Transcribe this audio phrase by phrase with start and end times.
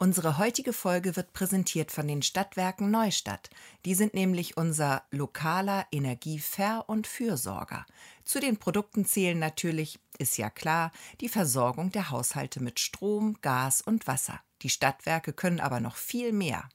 [0.00, 3.50] Unsere heutige Folge wird präsentiert von den Stadtwerken Neustadt.
[3.84, 7.84] Die sind nämlich unser lokaler Energiever- und Fürsorger.
[8.24, 13.82] Zu den Produkten zählen natürlich, ist ja klar, die Versorgung der Haushalte mit Strom, Gas
[13.82, 14.40] und Wasser.
[14.62, 16.68] Die Stadtwerke können aber noch viel mehr.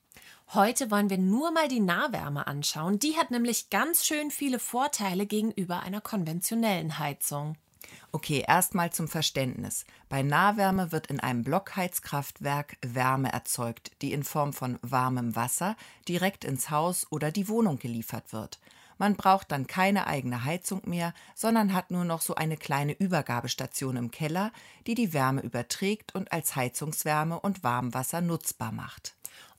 [0.53, 2.99] Heute wollen wir nur mal die Nahwärme anschauen.
[2.99, 7.55] Die hat nämlich ganz schön viele Vorteile gegenüber einer konventionellen Heizung.
[8.11, 9.85] Okay, erstmal zum Verständnis.
[10.09, 15.75] Bei Nahwärme wird in einem Blockheizkraftwerk Wärme erzeugt, die in Form von warmem Wasser
[16.07, 18.59] direkt ins Haus oder die Wohnung geliefert wird.
[18.97, 23.97] Man braucht dann keine eigene Heizung mehr, sondern hat nur noch so eine kleine Übergabestation
[23.97, 24.51] im Keller,
[24.87, 29.15] die die Wärme überträgt und als Heizungswärme und Warmwasser nutzbar macht.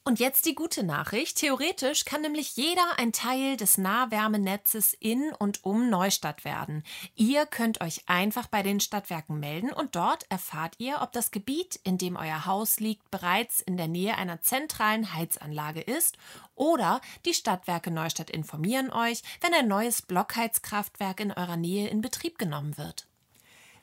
[0.06, 1.38] Und jetzt die gute Nachricht.
[1.38, 6.84] Theoretisch kann nämlich jeder ein Teil des Nahwärmenetzes in und um Neustadt werden.
[7.14, 11.80] Ihr könnt euch einfach bei den Stadtwerken melden und dort erfahrt ihr, ob das Gebiet,
[11.84, 16.18] in dem euer Haus liegt, bereits in der Nähe einer zentralen Heizanlage ist
[16.54, 22.36] oder die Stadtwerke Neustadt informieren euch, wenn ein neues Blockheizkraftwerk in eurer Nähe in Betrieb
[22.36, 23.06] genommen wird.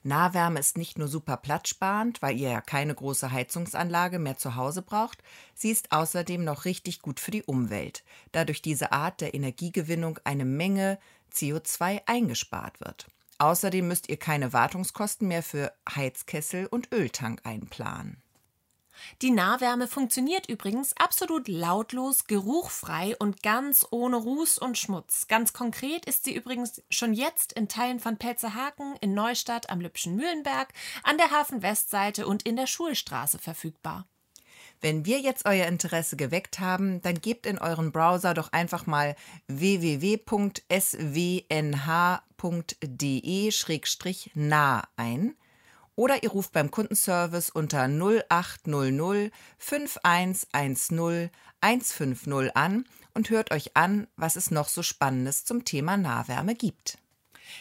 [0.03, 4.81] Nahwärme ist nicht nur super platzsparend, weil ihr ja keine große Heizungsanlage mehr zu Hause
[4.81, 9.33] braucht, sie ist außerdem noch richtig gut für die Umwelt, da durch diese Art der
[9.33, 10.97] Energiegewinnung eine Menge
[11.33, 13.07] CO2 eingespart wird.
[13.38, 18.22] Außerdem müsst ihr keine Wartungskosten mehr für Heizkessel und Öltank einplanen.
[19.21, 25.27] Die Nahwärme funktioniert übrigens absolut lautlos, geruchfrei und ganz ohne Ruß und Schmutz.
[25.27, 30.16] Ganz konkret ist sie übrigens schon jetzt in Teilen von Pelzerhaken, in Neustadt am Lübschen
[30.16, 34.07] Mühlenberg, an der Hafenwestseite und in der Schulstraße verfügbar.
[34.81, 39.16] Wenn wir jetzt euer Interesse geweckt haben, dann gebt in euren Browser doch einfach mal
[39.47, 40.53] www.swnh.de-nah
[44.95, 45.35] ein
[45.95, 51.30] oder ihr ruft beim Kundenservice unter 0800 5110
[51.61, 56.97] 150 an und hört euch an, was es noch so Spannendes zum Thema Nahwärme gibt.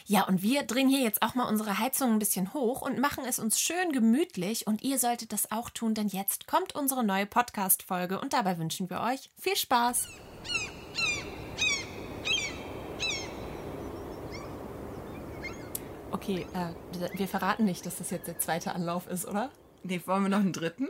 [0.05, 3.25] Ja, und wir drehen hier jetzt auch mal unsere Heizung ein bisschen hoch und machen
[3.27, 4.65] es uns schön gemütlich.
[4.65, 8.89] Und ihr solltet das auch tun, denn jetzt kommt unsere neue Podcast-Folge und dabei wünschen
[8.89, 10.07] wir euch viel Spaß.
[16.21, 19.49] Okay, äh, wir verraten nicht, dass das jetzt der zweite Anlauf ist, oder?
[19.81, 20.85] Nee, wollen wir noch einen dritten?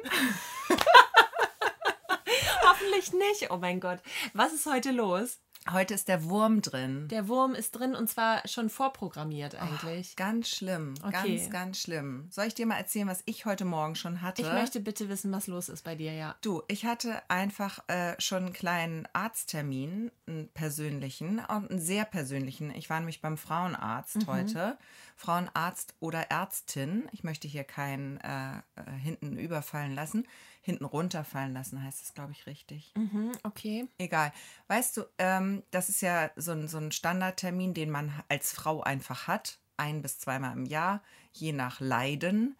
[2.69, 3.50] Hoffentlich nicht.
[3.50, 4.00] Oh mein Gott.
[4.34, 5.40] Was ist heute los?
[5.69, 7.07] Heute ist der Wurm drin.
[7.09, 10.13] Der Wurm ist drin und zwar schon vorprogrammiert eigentlich.
[10.13, 10.95] Oh, ganz schlimm.
[11.03, 11.38] Okay.
[11.38, 12.27] Ganz, ganz schlimm.
[12.31, 14.41] Soll ich dir mal erzählen, was ich heute Morgen schon hatte?
[14.41, 16.35] Ich möchte bitte wissen, was los ist bei dir, ja.
[16.41, 22.72] Du, ich hatte einfach äh, schon einen kleinen Arzttermin, einen persönlichen und einen sehr persönlichen.
[22.72, 24.28] Ich war nämlich beim Frauenarzt mhm.
[24.28, 24.78] heute.
[25.16, 27.07] Frauenarzt oder Ärztin.
[27.11, 30.25] Ich möchte hier keinen äh, äh hinten überfallen lassen
[30.61, 32.94] hinten runterfallen lassen, heißt das, glaube ich, richtig.
[32.95, 33.88] Mhm, okay.
[33.97, 34.31] Egal.
[34.67, 38.81] Weißt du, ähm, das ist ja so ein, so ein Standardtermin, den man als Frau
[38.81, 41.01] einfach hat, ein bis zweimal im Jahr,
[41.33, 42.55] je nach Leiden.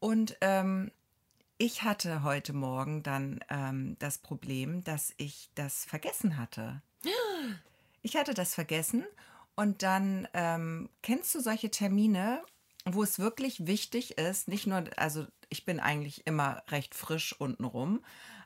[0.00, 0.90] Und ähm,
[1.58, 6.82] ich hatte heute Morgen dann ähm, das Problem, dass ich das vergessen hatte.
[8.02, 9.04] Ich hatte das vergessen
[9.56, 12.40] und dann ähm, kennst du solche Termine,
[12.86, 18.04] wo es wirklich wichtig ist, nicht nur, also ich bin eigentlich immer recht frisch untenrum.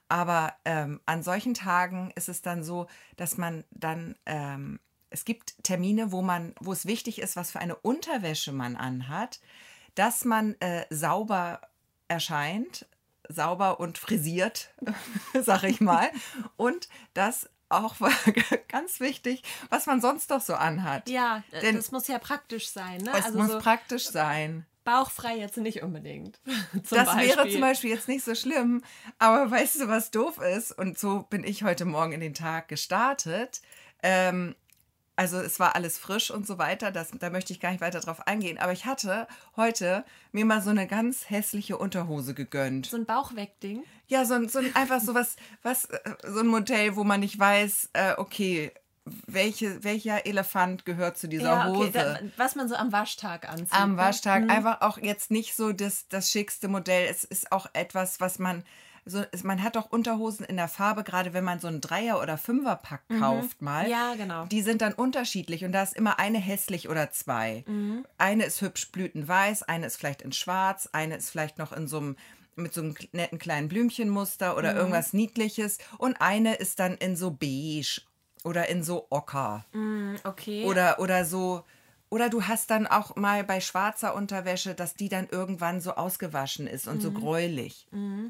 [0.09, 4.81] Aber ähm, an solchen Tagen ist es dann so, dass man dann, ähm,
[5.11, 9.41] es gibt Termine, wo man, wo es wichtig ist, was für eine Unterwäsche man anhat,
[9.95, 11.61] dass man äh, sauber
[12.09, 12.89] erscheint,
[13.29, 14.75] sauber und frisiert,
[15.41, 16.11] sag ich mal,
[16.57, 17.97] und dass auch
[18.69, 21.09] ganz wichtig, was man sonst doch so anhat.
[21.09, 23.01] Ja, Denn das muss ja praktisch sein.
[23.01, 23.13] Ne?
[23.17, 26.41] Es also muss so praktisch sein bauchfrei jetzt nicht unbedingt.
[26.91, 27.29] das Beispiel.
[27.29, 28.83] wäre zum Beispiel jetzt nicht so schlimm.
[29.19, 30.73] Aber weißt du, was doof ist?
[30.73, 33.61] Und so bin ich heute Morgen in den Tag gestartet.
[34.03, 34.57] Ähm,
[35.21, 36.91] also es war alles frisch und so weiter.
[36.91, 38.57] Das, da möchte ich gar nicht weiter drauf eingehen.
[38.57, 42.87] Aber ich hatte heute mir mal so eine ganz hässliche Unterhose gegönnt.
[42.87, 43.85] So ein Bauchwegding?
[44.09, 47.39] Ja, so, so ein, einfach so was, was, äh, so ein Modell, wo man nicht
[47.39, 48.73] weiß, äh, okay,
[49.27, 51.77] welche, welcher Elefant gehört zu dieser ja, okay.
[51.77, 51.91] Hose.
[51.93, 53.75] Da, was man so am Waschtag anzieht.
[53.79, 53.97] Am ne?
[53.99, 54.45] Waschtag.
[54.45, 54.51] Mhm.
[54.51, 57.07] Einfach auch jetzt nicht so das, das schickste Modell.
[57.11, 58.65] Es ist auch etwas, was man.
[59.11, 62.39] So, man hat auch Unterhosen in der Farbe, gerade wenn man so einen Dreier- oder
[62.39, 63.21] Fünferpack mhm.
[63.21, 63.89] kauft mal.
[63.89, 64.47] Ja, genau.
[64.47, 67.65] Die sind dann unterschiedlich und da ist immer eine hässlich oder zwei.
[67.67, 68.07] Mhm.
[68.19, 71.99] Eine ist hübsch blütenweiß, eine ist vielleicht in schwarz, eine ist vielleicht noch in so
[71.99, 72.17] einem
[72.57, 74.79] mit so einem netten kleinen Blümchenmuster oder mhm.
[74.79, 78.03] irgendwas niedliches und eine ist dann in so beige
[78.45, 79.65] oder in so Ocker.
[79.73, 80.65] Mm, okay.
[80.65, 81.65] Oder, oder so.
[82.09, 86.67] Oder du hast dann auch mal bei schwarzer Unterwäsche, dass die dann irgendwann so ausgewaschen
[86.67, 87.01] ist und mm.
[87.01, 87.87] so gräulich.
[87.93, 88.29] Mm.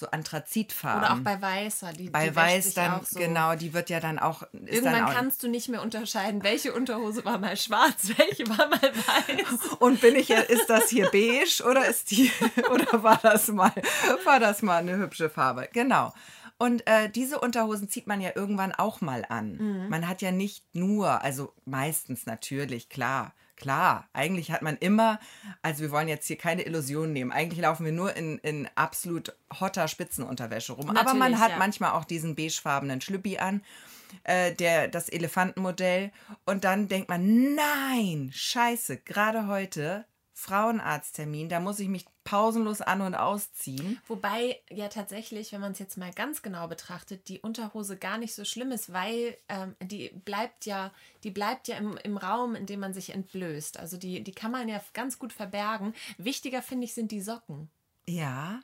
[0.00, 1.04] So Anthrazitfarben.
[1.04, 1.92] Oder auch bei Weißer.
[1.92, 3.18] Die, bei die Weiß dann, so.
[3.18, 4.42] genau, die wird ja dann auch.
[4.52, 8.68] Irgendwann dann auch, kannst du nicht mehr unterscheiden, welche Unterhose war mal schwarz, welche war
[8.68, 9.76] mal weiß.
[9.78, 12.32] Und bin ich, ist das hier beige oder ist die,
[12.72, 13.72] oder war das mal,
[14.24, 15.68] war das mal eine hübsche Farbe?
[15.72, 16.12] Genau.
[16.58, 19.56] Und äh, diese Unterhosen zieht man ja irgendwann auch mal an.
[19.56, 19.88] Mhm.
[19.88, 25.20] Man hat ja nicht nur, also meistens natürlich, klar, klar, eigentlich hat man immer,
[25.62, 29.36] also wir wollen jetzt hier keine Illusionen nehmen, eigentlich laufen wir nur in, in absolut
[29.60, 30.86] hotter Spitzenunterwäsche rum.
[30.86, 31.56] Natürlich, Aber man hat ja.
[31.58, 33.62] manchmal auch diesen beigefarbenen Schlüppi an.
[34.24, 36.10] Äh, der, das Elefantenmodell
[36.44, 43.00] und dann denkt man, nein, scheiße, gerade heute Frauenarzttermin, da muss ich mich pausenlos an-
[43.00, 43.98] und ausziehen.
[44.06, 48.36] Wobei ja tatsächlich, wenn man es jetzt mal ganz genau betrachtet, die Unterhose gar nicht
[48.36, 50.92] so schlimm ist, weil ähm, die bleibt ja,
[51.24, 53.80] die bleibt ja im, im Raum, in dem man sich entblößt.
[53.80, 55.92] Also die, die kann man ja ganz gut verbergen.
[56.18, 57.68] Wichtiger finde ich sind die Socken.
[58.06, 58.60] Ja,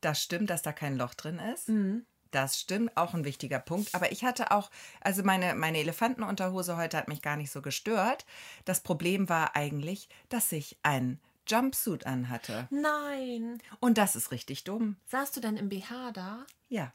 [0.00, 1.70] das stimmt, dass da kein Loch drin ist.
[1.70, 2.06] Mhm.
[2.30, 3.92] Das stimmt, auch ein wichtiger Punkt.
[3.96, 4.70] Aber ich hatte auch,
[5.00, 8.26] also meine, meine Elefantenunterhose heute hat mich gar nicht so gestört.
[8.64, 11.18] Das Problem war eigentlich, dass ich ein
[11.48, 12.68] Jumpsuit anhatte.
[12.70, 13.58] Nein.
[13.80, 14.96] Und das ist richtig dumm.
[15.06, 16.46] Saßt du dann im BH da?
[16.68, 16.92] Ja.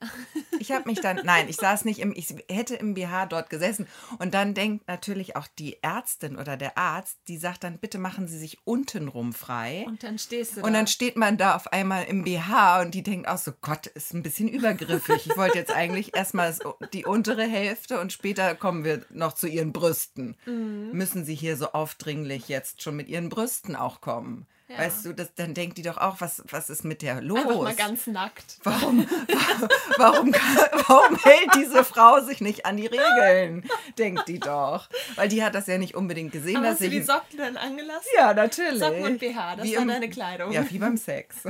[0.60, 3.86] Ich habe mich dann, nein, ich saß nicht im, ich hätte im BH dort gesessen.
[4.18, 8.26] Und dann denkt natürlich auch die Ärztin oder der Arzt, die sagt dann, bitte machen
[8.26, 9.84] Sie sich untenrum frei.
[9.86, 13.04] Und dann stehst du Und dann steht man da auf einmal im BH und die
[13.04, 15.26] denkt auch so, Gott, ist ein bisschen übergriffig.
[15.26, 16.52] Ich wollte jetzt eigentlich erstmal
[16.92, 20.36] die untere Hälfte und später kommen wir noch zu ihren Brüsten.
[20.44, 20.90] Mhm.
[20.92, 24.46] Müssen Sie hier so aufdringlich jetzt schon mit ihren Brüsten auch kommen?
[24.68, 24.78] Ja.
[24.78, 27.38] Weißt du, das, dann denkt die doch auch, was, was ist mit der los?
[27.38, 28.58] Einfach mal ganz nackt.
[28.64, 29.06] Warum,
[29.96, 33.68] warum, warum hält diese Frau sich nicht an die Regeln?
[33.96, 34.90] Denkt die doch.
[35.16, 36.56] Weil die hat das ja nicht unbedingt gesehen.
[36.56, 38.08] Aber dass hast du die Socken dann angelassen?
[38.14, 38.80] Ja, natürlich.
[38.80, 40.52] Socken und BH, das wie war im, deine Kleidung.
[40.52, 41.36] Ja, wie beim Sex.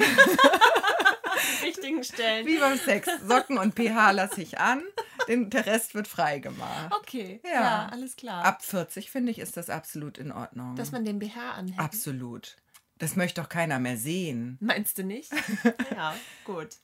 [1.62, 2.46] Wichtigen Stellen.
[2.46, 3.08] Wie beim Sex.
[3.26, 4.82] Socken und BH lasse ich an,
[5.28, 6.94] den, der Rest wird freigemacht.
[6.94, 7.50] Okay, ja.
[7.50, 8.44] ja alles klar.
[8.44, 10.76] Ab 40, finde ich, ist das absolut in Ordnung.
[10.76, 11.78] Dass man den BH anhält?
[11.78, 12.56] Absolut.
[12.98, 14.58] Das möchte doch keiner mehr sehen.
[14.60, 15.32] Meinst du nicht?
[15.90, 16.14] ja,
[16.44, 16.76] gut.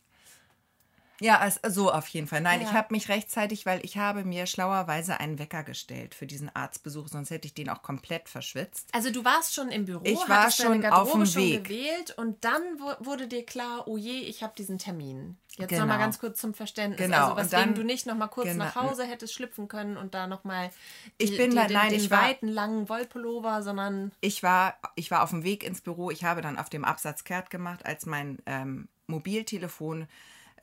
[1.21, 2.41] Ja, also so auf jeden Fall.
[2.41, 2.69] Nein, ja.
[2.69, 7.09] ich habe mich rechtzeitig, weil ich habe mir schlauerweise einen Wecker gestellt für diesen Arztbesuch,
[7.09, 8.89] sonst hätte ich den auch komplett verschwitzt.
[8.93, 11.65] Also du warst schon im Büro, ich war schon auf dem schon Weg.
[11.65, 12.63] gewählt und dann
[13.01, 15.37] wurde dir klar, oh je, ich habe diesen Termin.
[15.57, 15.83] Jetzt genau.
[15.83, 17.01] nochmal ganz kurz zum Verständnis.
[17.01, 17.35] Genau.
[17.35, 18.65] Also weswegen dann, du nicht nochmal kurz genau.
[18.65, 20.71] nach Hause hättest schlüpfen können und da nochmal
[21.17, 24.11] ich bin die, da, nein, den, ich war, weiten, langen Wollpullover, sondern...
[24.21, 26.11] Ich war, ich war auf dem Weg ins Büro.
[26.11, 30.09] Ich habe dann auf dem Absatz kehrt gemacht, als mein ähm, Mobiltelefon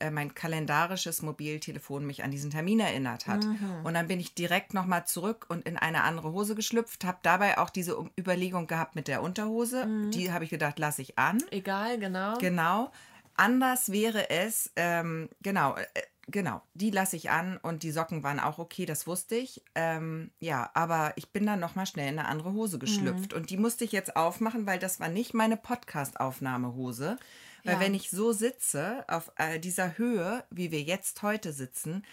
[0.02, 3.44] äh, mein kalendarisches Mobiltelefon mich an diesen Termin erinnert hat.
[3.44, 3.84] Mhm.
[3.84, 7.58] Und dann bin ich direkt nochmal zurück und in eine andere Hose geschlüpft, habe dabei
[7.58, 9.86] auch diese Überlegung gehabt mit der Unterhose.
[9.86, 10.10] Mhm.
[10.10, 11.38] Die habe ich gedacht, lasse ich an.
[11.52, 12.36] Egal, genau.
[12.38, 12.90] Genau.
[13.36, 15.84] Anders wäre es, ähm, genau, äh,
[16.26, 19.62] genau, die lasse ich an und die Socken waren auch okay, das wusste ich.
[19.76, 23.38] Ähm, ja, aber ich bin dann nochmal schnell in eine andere Hose geschlüpft mhm.
[23.38, 27.18] und die musste ich jetzt aufmachen, weil das war nicht meine Podcast-Aufnahmehose.
[27.64, 27.80] Weil ja.
[27.80, 32.04] wenn ich so sitze, auf äh, dieser Höhe, wie wir jetzt heute sitzen,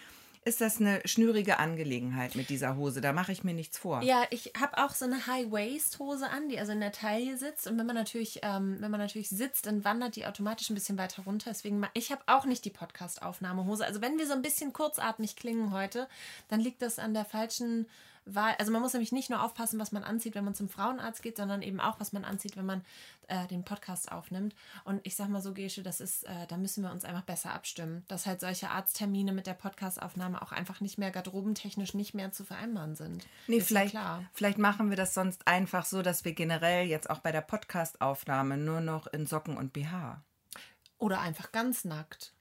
[0.46, 3.02] ist das eine schnürige Angelegenheit mit dieser Hose.
[3.02, 4.02] Da mache ich mir nichts vor.
[4.02, 7.68] Ja, ich habe auch so eine High-Waist-Hose an, die also in der Taille sitzt.
[7.68, 10.98] Und wenn man natürlich, ähm, wenn man natürlich sitzt, dann wandert die automatisch ein bisschen
[10.98, 11.52] weiter runter.
[11.52, 13.86] Deswegen, ich habe auch nicht die Podcast-Aufnahmehose.
[13.86, 16.08] Also wenn wir so ein bisschen kurzatmig klingen heute,
[16.48, 17.86] dann liegt das an der falschen
[18.26, 21.22] weil, also man muss nämlich nicht nur aufpassen, was man anzieht, wenn man zum Frauenarzt
[21.22, 22.84] geht, sondern eben auch, was man anzieht, wenn man
[23.28, 24.56] äh, den Podcast aufnimmt.
[24.84, 27.54] Und ich sag mal so, Gesche, das ist, äh, da müssen wir uns einfach besser
[27.54, 32.32] abstimmen, dass halt solche Arzttermine mit der Podcastaufnahme auch einfach nicht mehr garderobentechnisch nicht mehr
[32.32, 33.28] zu vereinbaren sind.
[33.48, 37.10] Nee, ist vielleicht, ja vielleicht machen wir das sonst einfach so, dass wir generell jetzt
[37.10, 40.24] auch bei der Podcastaufnahme nur noch in Socken und BH.
[40.98, 42.34] Oder einfach ganz nackt.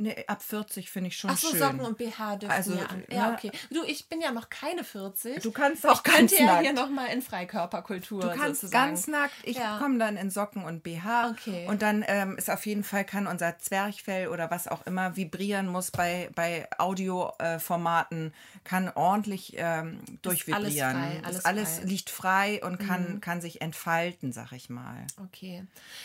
[0.00, 1.58] Nee, ab 40 finde ich schon Ach so, schön.
[1.58, 3.04] Socken und BH dürfen also, ja an.
[3.10, 3.34] Ja, ne?
[3.34, 3.52] okay.
[3.70, 5.42] Du, ich bin ja noch keine 40.
[5.42, 8.88] Du kannst auch ich ganz könnte ja hier nochmal in Freikörperkultur Du kannst sozusagen.
[8.88, 9.34] ganz nackt.
[9.42, 9.78] Ich ja.
[9.78, 11.30] komme dann in Socken und BH.
[11.30, 11.66] Okay.
[11.68, 15.66] Und dann ähm, ist auf jeden Fall, kann unser Zwerchfell oder was auch immer vibrieren
[15.66, 18.30] muss bei, bei Audioformaten, äh,
[18.64, 20.96] kann ordentlich ähm, durchvibrieren.
[20.96, 21.84] Alles, frei, alles, alles frei.
[21.84, 23.20] liegt frei und kann, mhm.
[23.20, 25.06] kann sich entfalten, sag ich mal.
[25.22, 25.64] Okay.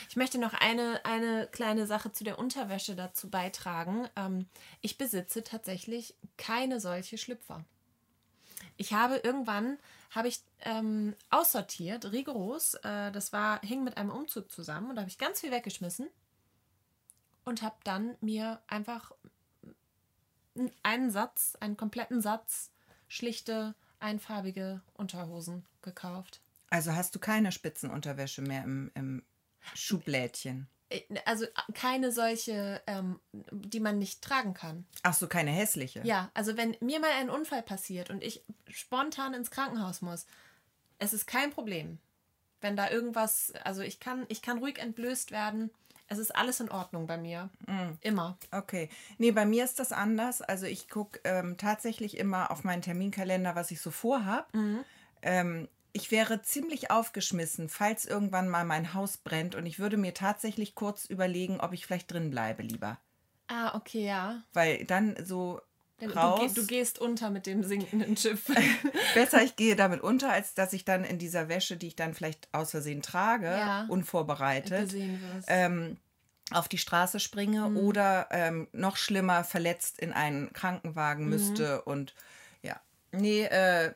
[0.09, 4.47] Ich möchte noch eine, eine kleine Sache zu der Unterwäsche dazu beitragen sagen, ähm,
[4.81, 7.63] ich besitze tatsächlich keine solche Schlüpfer.
[8.77, 9.77] Ich habe irgendwann
[10.11, 12.75] habe ich ähm, aussortiert, rigoros.
[12.75, 16.07] Äh, das war hing mit einem Umzug zusammen und da habe ich ganz viel weggeschmissen
[17.43, 19.11] und habe dann mir einfach
[20.83, 22.71] einen Satz, einen kompletten Satz
[23.07, 26.41] schlichte einfarbige Unterhosen gekauft.
[26.69, 29.23] Also hast du keine Spitzenunterwäsche mehr im, im
[29.73, 30.67] Schublädchen?
[30.89, 33.19] Äh, Also äh, keine solche, ähm,
[33.51, 34.85] die man nicht tragen kann.
[35.03, 36.01] Ach so, keine hässliche.
[36.03, 40.25] Ja, also wenn mir mal ein Unfall passiert und ich spontan ins Krankenhaus muss,
[40.99, 41.99] es ist kein Problem.
[42.61, 45.69] Wenn da irgendwas, also ich kann, ich kann ruhig entblößt werden.
[46.07, 47.49] Es ist alles in Ordnung bei mir.
[48.01, 48.37] Immer.
[48.51, 48.89] Okay.
[49.17, 50.41] Nee, bei mir ist das anders.
[50.41, 54.51] Also ich gucke ähm, tatsächlich immer auf meinen Terminkalender, was ich so vorhab.
[55.23, 60.13] Ähm, ich wäre ziemlich aufgeschmissen, falls irgendwann mal mein Haus brennt und ich würde mir
[60.13, 62.99] tatsächlich kurz überlegen, ob ich vielleicht drin bleibe lieber.
[63.47, 64.43] Ah, okay, ja.
[64.53, 65.61] Weil dann so
[66.01, 66.53] Denn Du, raus.
[66.53, 68.45] geh- du gehst unter mit dem sinkenden Schiff.
[69.13, 72.13] Besser, ich gehe damit unter, als dass ich dann in dieser Wäsche, die ich dann
[72.13, 73.85] vielleicht aus Versehen trage, Ja.
[73.87, 74.93] unvorbereitet,
[75.47, 75.97] ähm,
[76.51, 77.77] auf die Straße springe Mhm.
[77.77, 80.53] oder ähm, noch schlimmer verletzt in einen Mhm.
[80.53, 81.81] Krankenwagen müsste.
[81.83, 82.13] Und
[82.61, 82.79] ja,
[83.11, 83.93] nee, äh,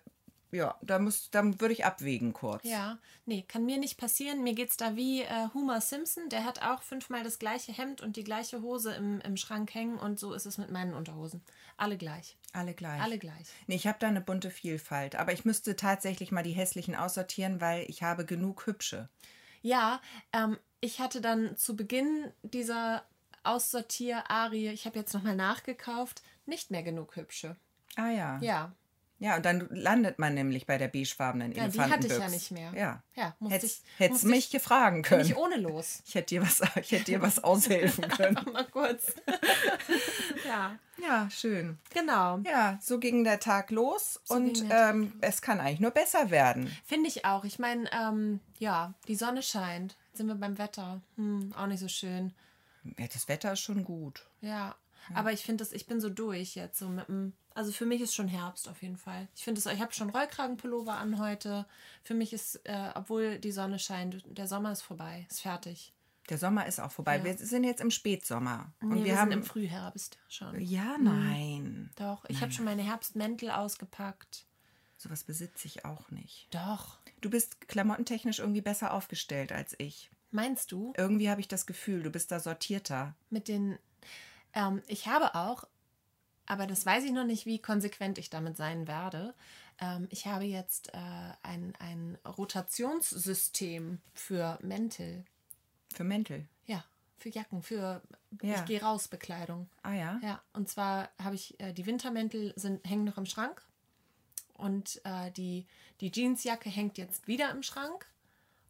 [0.52, 2.64] ja, da muss, dann würde ich abwägen kurz.
[2.64, 4.44] Ja, nee, kann mir nicht passieren.
[4.44, 6.30] Mir geht's da wie äh, Homer Simpson.
[6.30, 9.98] Der hat auch fünfmal das gleiche Hemd und die gleiche Hose im, im Schrank hängen.
[9.98, 11.44] Und so ist es mit meinen Unterhosen.
[11.78, 12.36] Alle gleich.
[12.52, 13.02] Alle gleich.
[13.02, 13.48] Alle gleich.
[13.68, 15.16] Nee, ich habe da eine bunte Vielfalt.
[15.16, 19.10] Aber ich müsste tatsächlich mal die hässlichen aussortieren, weil ich habe genug hübsche.
[19.62, 20.02] Ja,
[20.34, 23.04] ähm, ich hatte dann zu Beginn dieser
[23.44, 27.56] Aussortier-Arie, ich habe jetzt nochmal nachgekauft, nicht mehr genug hübsche.
[27.96, 28.40] Ah ja.
[28.42, 28.74] Ja,
[29.22, 32.52] Ja, und dann landet man nämlich bei der beigefarbenen Ja, die hatte ich ja nicht
[32.52, 32.72] mehr.
[32.74, 33.04] Ja.
[33.16, 35.26] Ja, musste Hättest, ich- hättest musste mich ich- gefragen können.
[35.26, 36.02] ich ohne los.
[36.06, 38.40] Ich hätte dir was, ich hätte dir was aushelfen können.
[38.54, 39.08] Mal kurz.
[40.48, 41.78] ja, Ja, schön.
[41.94, 42.40] genau.
[42.46, 45.92] Ja, so ging der Tag los So und der Tag ähm, es kann eigentlich nur
[45.92, 46.76] besser werden.
[46.86, 47.44] Finde ich auch.
[47.44, 49.98] Ich meine, ähm, ja, die Sonne scheint.
[50.08, 51.02] Jetzt sind wir beim Wetter.
[51.16, 52.34] Hm, auch nicht so schön.
[52.98, 54.26] Ja, das Wetter ist schon gut.
[54.42, 54.76] Ja.
[55.14, 56.78] Aber ich finde das, ich bin so durch jetzt.
[56.80, 59.28] So mit dem, also für mich ist schon Herbst auf jeden Fall.
[59.36, 61.66] Ich finde es, ich habe schon Rollkragenpullover an heute.
[62.06, 65.92] Für mich ist, äh, obwohl die Sonne scheint, der Sommer ist vorbei, ist fertig.
[66.30, 67.18] Der Sommer ist auch vorbei.
[67.18, 67.26] Ja.
[67.26, 68.72] Wir sind jetzt im Spätsommer.
[68.80, 69.32] Nee, und wir, wir haben.
[69.32, 70.58] sind im Frühherbst schon.
[70.62, 71.90] ja, nein.
[71.98, 74.46] Doch, ich habe schon meine Herbstmäntel ausgepackt.
[74.96, 76.48] Sowas besitze ich auch nicht.
[76.52, 77.00] Doch.
[77.20, 80.12] Du bist klamottentechnisch irgendwie besser aufgestellt als ich.
[80.32, 80.94] Meinst du?
[80.96, 83.16] Irgendwie habe ich das Gefühl, du bist da sortierter.
[83.30, 83.78] mit den.
[84.54, 85.66] Ähm, ich habe auch,
[86.50, 89.34] aber das weiß ich noch nicht, wie konsequent ich damit sein werde.
[89.80, 90.98] Ähm, ich habe jetzt äh,
[91.44, 95.24] ein, ein Rotationssystem für Mäntel.
[95.94, 96.46] Für Mäntel.
[96.66, 96.84] Ja,
[97.18, 98.02] für Jacken, für
[98.42, 98.56] Ja.
[98.56, 99.70] ich gehe raus Bekleidung.
[99.84, 100.20] Ah ja?
[100.22, 103.62] Ja, und zwar habe ich äh, die Wintermäntel sind, hängen noch im Schrank
[104.56, 105.66] und äh, die,
[106.02, 108.08] die Jeansjacke hängt jetzt wieder im Schrank.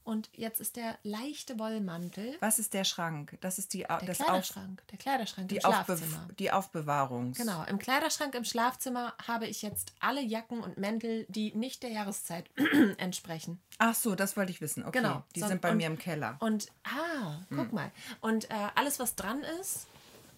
[0.09, 3.37] Und jetzt ist der leichte Wollmantel, Was ist der Schrank?
[3.41, 6.27] Das ist die, der das Auf, Kleiderschrank, der Kleiderschrank die, im Aufbe Schlafzimmer.
[6.39, 7.37] die Aufbewahrungs.
[7.37, 11.91] Genau, im Kleiderschrank im Schlafzimmer habe ich jetzt alle Jacken und Mäntel, die nicht der
[11.91, 12.49] Jahreszeit
[12.97, 13.61] entsprechen.
[13.77, 14.83] Ach so, das wollte ich wissen.
[14.83, 15.23] Okay, Genau.
[15.35, 16.37] die So, sind bei und- mir im Keller.
[16.39, 17.91] Und, ah, guck mal.
[18.21, 19.85] Und äh, alles, was dran ist,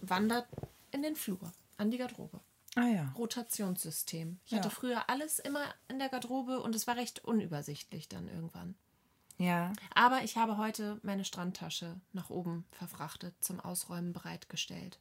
[0.02, 0.48] wandert
[0.92, 1.40] in den Flur,
[1.78, 2.42] an die Garderobe.
[2.76, 3.14] Ah ja.
[3.18, 4.40] Rotationssystem.
[4.46, 4.58] Ich Ja.
[4.58, 8.76] hatte früher alles immer in der Garderobe und es war recht unübersichtlich dann irgendwann.
[9.42, 9.74] Ja.
[9.96, 15.00] Aber ich habe heute meine Strandtasche nach oben verfrachtet, zum Ausräumen bereitgestellt.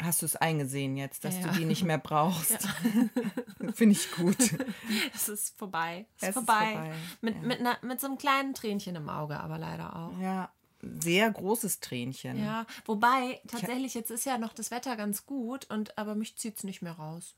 [0.00, 1.52] Hast du es eingesehen jetzt, dass Ja, du ja.
[1.54, 2.52] die nicht mehr brauchst?
[3.74, 4.36] Finde ich gut.
[5.14, 6.06] Es ist vorbei.
[6.16, 6.72] Es Es ist ist vorbei.
[6.72, 6.92] vorbei,
[7.22, 7.40] Mit, ja.
[7.42, 10.18] mit, einer, mit so einem kleinen Tränchen im Auge, aber leider auch.
[10.20, 10.52] Ja,
[11.00, 12.38] sehr großes Tränchen.
[12.38, 16.56] Ja, wobei tatsächlich jetzt ist ja noch das Wetter ganz gut und aber mich zieht
[16.58, 17.34] es nicht mehr raus.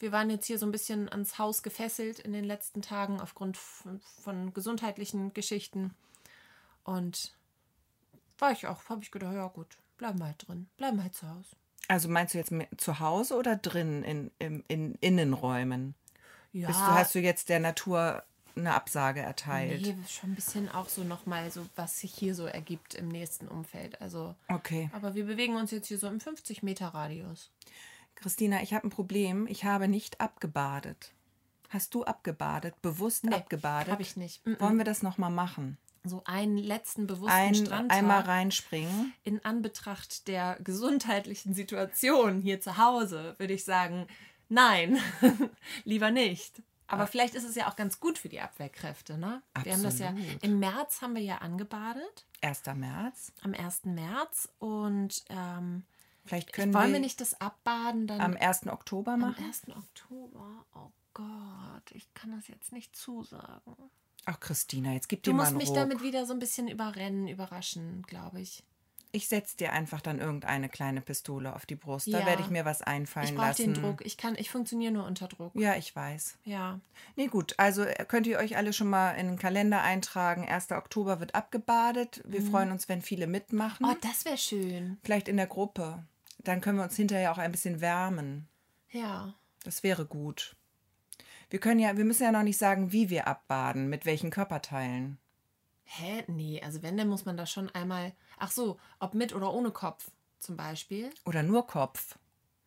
[0.00, 3.56] Wir waren jetzt hier so ein bisschen ans Haus gefesselt in den letzten Tagen aufgrund
[3.56, 5.94] von, gesundheitlichen Geschichten
[6.84, 7.34] und
[8.38, 11.14] war ich auch, habe ich gedacht, ja gut, bleiben wir halt drin, bleiben wir halt
[11.14, 11.56] zu Hause.
[11.88, 15.94] Also meinst du jetzt zu Hause oder drin in, in, in Innenräumen?
[16.52, 18.22] Ja, du, hast du jetzt der Natur
[18.54, 19.82] eine Absage erteilt?
[19.82, 23.48] nee, schon ein bisschen auch so nochmal so, was sich hier so ergibt im nächsten
[23.48, 24.00] Umfeld.
[24.00, 24.90] Also, Okay.
[24.92, 27.50] aber wir bewegen uns jetzt hier so im 50 Meter Radius.
[28.20, 29.46] Christina, ich habe ein Problem.
[29.46, 31.12] Ich habe nicht abgebadet.
[31.68, 32.80] Hast du abgebadet?
[32.82, 33.92] Bewusst Nee, abgebadet?
[33.92, 34.44] hab ich nicht.
[34.46, 34.60] Mm-mm.
[34.60, 35.76] Wollen wir das nochmal machen?
[36.04, 37.96] So einen letzten bewussten Ein, Strandtag.
[37.96, 39.12] einmal reinspringen.
[39.24, 44.06] in Anbetracht der gesundheitlichen Situation hier zu Hause würde ich sagen,
[44.48, 44.98] nein,
[45.84, 46.62] lieber nicht.
[46.86, 49.42] Aber vielleicht ist es ja auch ganz gut für die Abwehrkräfte, ne?
[49.62, 50.42] Wir haben das ja Absolut.
[50.42, 52.62] im März haben wir ja angebadet, 1.
[52.76, 53.32] März.
[53.42, 53.84] am 1.
[53.84, 55.84] März und ähm,
[56.28, 58.66] Vielleicht können wollen wir, wir nicht das Abbaden dann am 1.
[58.68, 59.44] Oktober am machen.
[59.44, 59.68] 1.
[59.76, 60.64] Oktober?
[60.74, 63.74] Oh Gott, ich kann das jetzt nicht zusagen.
[64.26, 65.76] Ach, Christina, jetzt gib Du dir mal musst einen mich Ruck.
[65.76, 68.62] damit wieder so ein bisschen überrennen, überraschen, glaube ich.
[69.10, 72.08] Ich setze dir einfach dann irgendeine kleine Pistole auf die Brust.
[72.08, 72.20] Ja.
[72.20, 73.72] Da werde ich mir was einfallen Ich brauche lassen.
[73.72, 74.04] den Druck.
[74.04, 75.52] Ich kann, ich funktioniere nur unter Druck.
[75.54, 76.36] Ja, ich weiß.
[76.44, 76.78] Ja.
[77.16, 77.54] Nee, gut.
[77.56, 80.46] Also äh, könnt ihr euch alle schon mal in den Kalender eintragen.
[80.46, 80.72] 1.
[80.72, 82.20] Oktober wird abgebadet.
[82.26, 83.86] Wir freuen uns, wenn viele mitmachen.
[83.88, 84.98] Oh, das wäre schön.
[85.02, 86.04] Vielleicht in der Gruppe.
[86.38, 88.48] Dann können wir uns hinterher auch ein bisschen wärmen.
[88.90, 89.34] Ja.
[89.64, 90.56] Das wäre gut.
[91.50, 95.18] Wir können ja, wir müssen ja noch nicht sagen, wie wir abbaden, mit welchen Körperteilen.
[95.84, 96.24] Hä?
[96.26, 98.12] Nee, also wenn, dann muss man da schon einmal.
[98.38, 101.10] Ach so, ob mit oder ohne Kopf zum Beispiel.
[101.24, 102.18] Oder nur Kopf.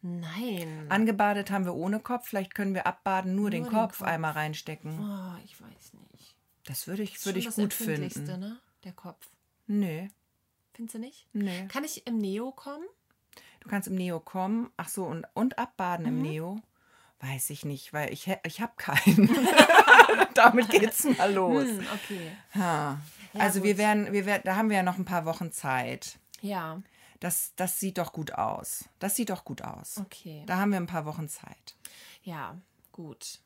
[0.01, 0.87] Nein.
[0.89, 2.27] Angebadet haben wir ohne Kopf.
[2.27, 4.01] Vielleicht können wir abbaden, nur, den, den Kopf Kopf.
[4.07, 4.99] einmal reinstecken.
[4.99, 6.35] Oh, ich weiß nicht.
[6.65, 8.23] Das würde ich, Ist würde ich das gut finden.
[8.39, 8.57] ne?
[8.83, 9.29] Der Kopf.
[9.67, 10.09] Nee,
[10.73, 11.27] Findest du nicht?
[11.33, 11.67] nee.
[11.67, 12.85] Kann ich im Neo kommen?
[13.61, 14.69] Du kannst im Neo kommen.
[14.77, 16.11] Ach so, und, und abbaden Mhm.
[16.17, 16.61] im Neo?
[17.21, 19.29] Weiß ich nicht, weil ich, ich habe keinen.
[20.33, 21.65] Damit geht's mal los.
[21.67, 22.31] Hm, okay.
[22.55, 22.99] Ja,
[23.37, 23.77] also wir gut.
[23.79, 26.17] werden, wir werden, da haben wir ja noch ein paar Wochen Zeit.
[26.41, 26.81] Ja,
[27.19, 28.85] Das, das sieht doch gut aus.
[28.97, 29.97] Das sieht doch gut aus.
[29.99, 30.43] okay.
[30.47, 31.75] Da haben wir ein paar Wochen Zeit.
[32.23, 32.57] Ja,
[32.91, 33.39] gut.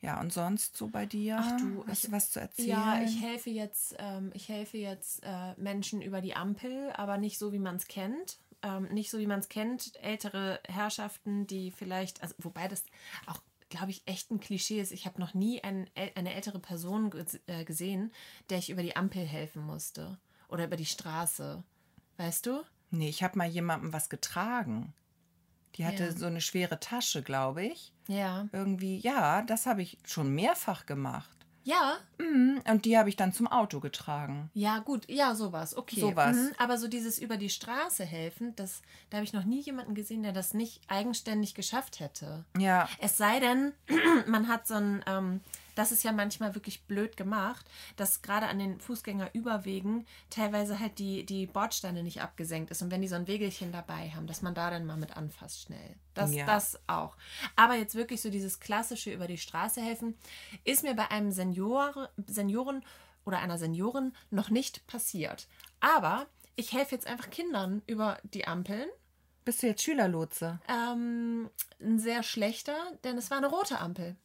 [0.00, 1.38] Ja, und sonst so bei dir?
[1.40, 2.68] Ach du, hast ich- du was zu erzählen?
[2.68, 7.38] Ja, ich helfe jetzt, ähm, ich helfe jetzt äh, Menschen über die Ampel, aber nicht
[7.38, 8.38] so, wie man es kennt.
[8.62, 9.92] Ähm, nicht so, wie man es kennt.
[10.02, 12.84] Ältere Herrschaften, die vielleicht, also wobei das
[13.26, 13.40] auch,
[13.70, 14.92] glaube ich, echt ein Klischee ist.
[14.92, 17.10] Ich habe noch nie ein, eine ältere Person
[17.46, 18.12] äh, gesehen,
[18.50, 20.18] der ich über die Ampel helfen musste.
[20.48, 21.62] Oder über die Straße.
[22.16, 22.62] Weißt du?
[22.90, 24.92] Nee, ich habe mal jemandem was getragen.
[25.76, 26.12] Die hatte Ja.
[26.12, 27.92] so eine schwere Tasche, glaube ich.
[28.08, 28.48] Ja.
[28.52, 31.39] Irgendwie, ja, das habe ich schon mehrfach gemacht.
[31.62, 34.50] Ja, Mhm, Und die habe ich dann zum Auto getragen.
[34.54, 36.00] Ja, gut, ja, sowas, okay.
[36.00, 36.36] Sowas.
[36.36, 39.94] Mhm, aber so dieses über die Straße helfen, das, da habe ich noch nie jemanden
[39.94, 42.44] gesehen, der das nicht eigenständig geschafft hätte.
[42.58, 43.72] Ja, Es sei denn,
[44.26, 45.40] man hat so ein, ähm,
[45.74, 51.24] das ist ja manchmal wirklich blöd gemacht, dass gerade an den Fußgängerüberwegen teilweise halt die,
[51.24, 54.54] die Bordsteine nicht abgesenkt ist und wenn die so ein Wegelchen dabei haben, dass man
[54.54, 55.96] da dann mal mit anfasst schnell.
[56.14, 56.46] Das, Ja.
[56.46, 57.16] das auch.
[57.56, 60.16] Aber jetzt wirklich so dieses klassische über die Straße helfen,
[60.64, 62.84] ist mir bei einem Senior, Senioren
[63.24, 65.46] oder einer Seniorin noch nicht passiert.
[65.80, 68.88] Aber ich helfe jetzt einfach Kindern über die Ampeln.
[69.44, 70.60] bist du jetzt Schülerlotse?
[70.68, 71.48] Ähm,
[71.80, 74.16] ein sehr schlechter, denn es war eine rote Ampel.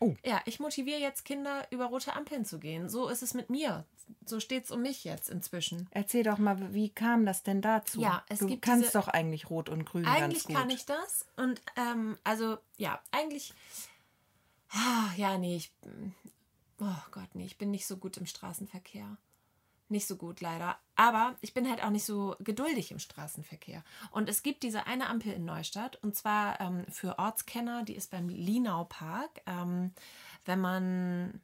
[0.00, 0.14] Oh.
[0.24, 2.88] Ja, ich motiviere jetzt Kinder, über rote Ampeln zu gehen.
[2.88, 3.84] So ist es mit mir.
[4.26, 5.88] So steht es um mich jetzt inzwischen.
[5.92, 8.00] Erzähl doch mal, wie kam das denn dazu?
[8.00, 10.56] Ja, es du gibt kannst diese- doch eigentlich Rot und Grün Eigentlich ganz gut.
[10.56, 11.26] kann ich das.
[11.36, 13.54] Und ähm, also, ja, eigentlich.
[14.70, 15.72] Ah, ja, nee, ich.
[16.80, 19.16] Oh Gott, nee, ich bin nicht so gut im Straßenverkehr.
[19.88, 20.78] Nicht so gut, leider.
[20.96, 23.82] Aber ich bin halt auch nicht so geduldig im Straßenverkehr.
[24.10, 28.10] Und es gibt diese eine Ampel in Neustadt, und zwar ähm, für Ortskenner, die ist
[28.10, 29.40] beim Linau Park.
[29.46, 29.92] Ähm,
[30.44, 31.40] wenn man.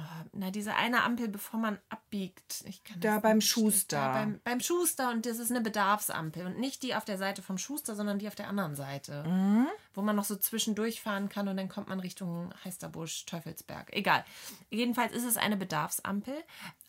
[0.00, 2.64] Oh, Na, diese eine Ampel, bevor man abbiegt.
[2.66, 3.48] Ich kann Da beim nicht.
[3.48, 3.96] Schuster.
[3.96, 6.46] Da beim, beim Schuster und das ist eine Bedarfsampel.
[6.46, 9.24] Und nicht die auf der Seite vom Schuster, sondern die auf der anderen Seite.
[9.24, 9.66] Mhm.
[9.94, 13.92] Wo man noch so zwischendurch fahren kann und dann kommt man Richtung Heisterbusch, Teufelsberg.
[13.92, 14.24] Egal.
[14.70, 16.34] Jedenfalls ist es eine Bedarfsampel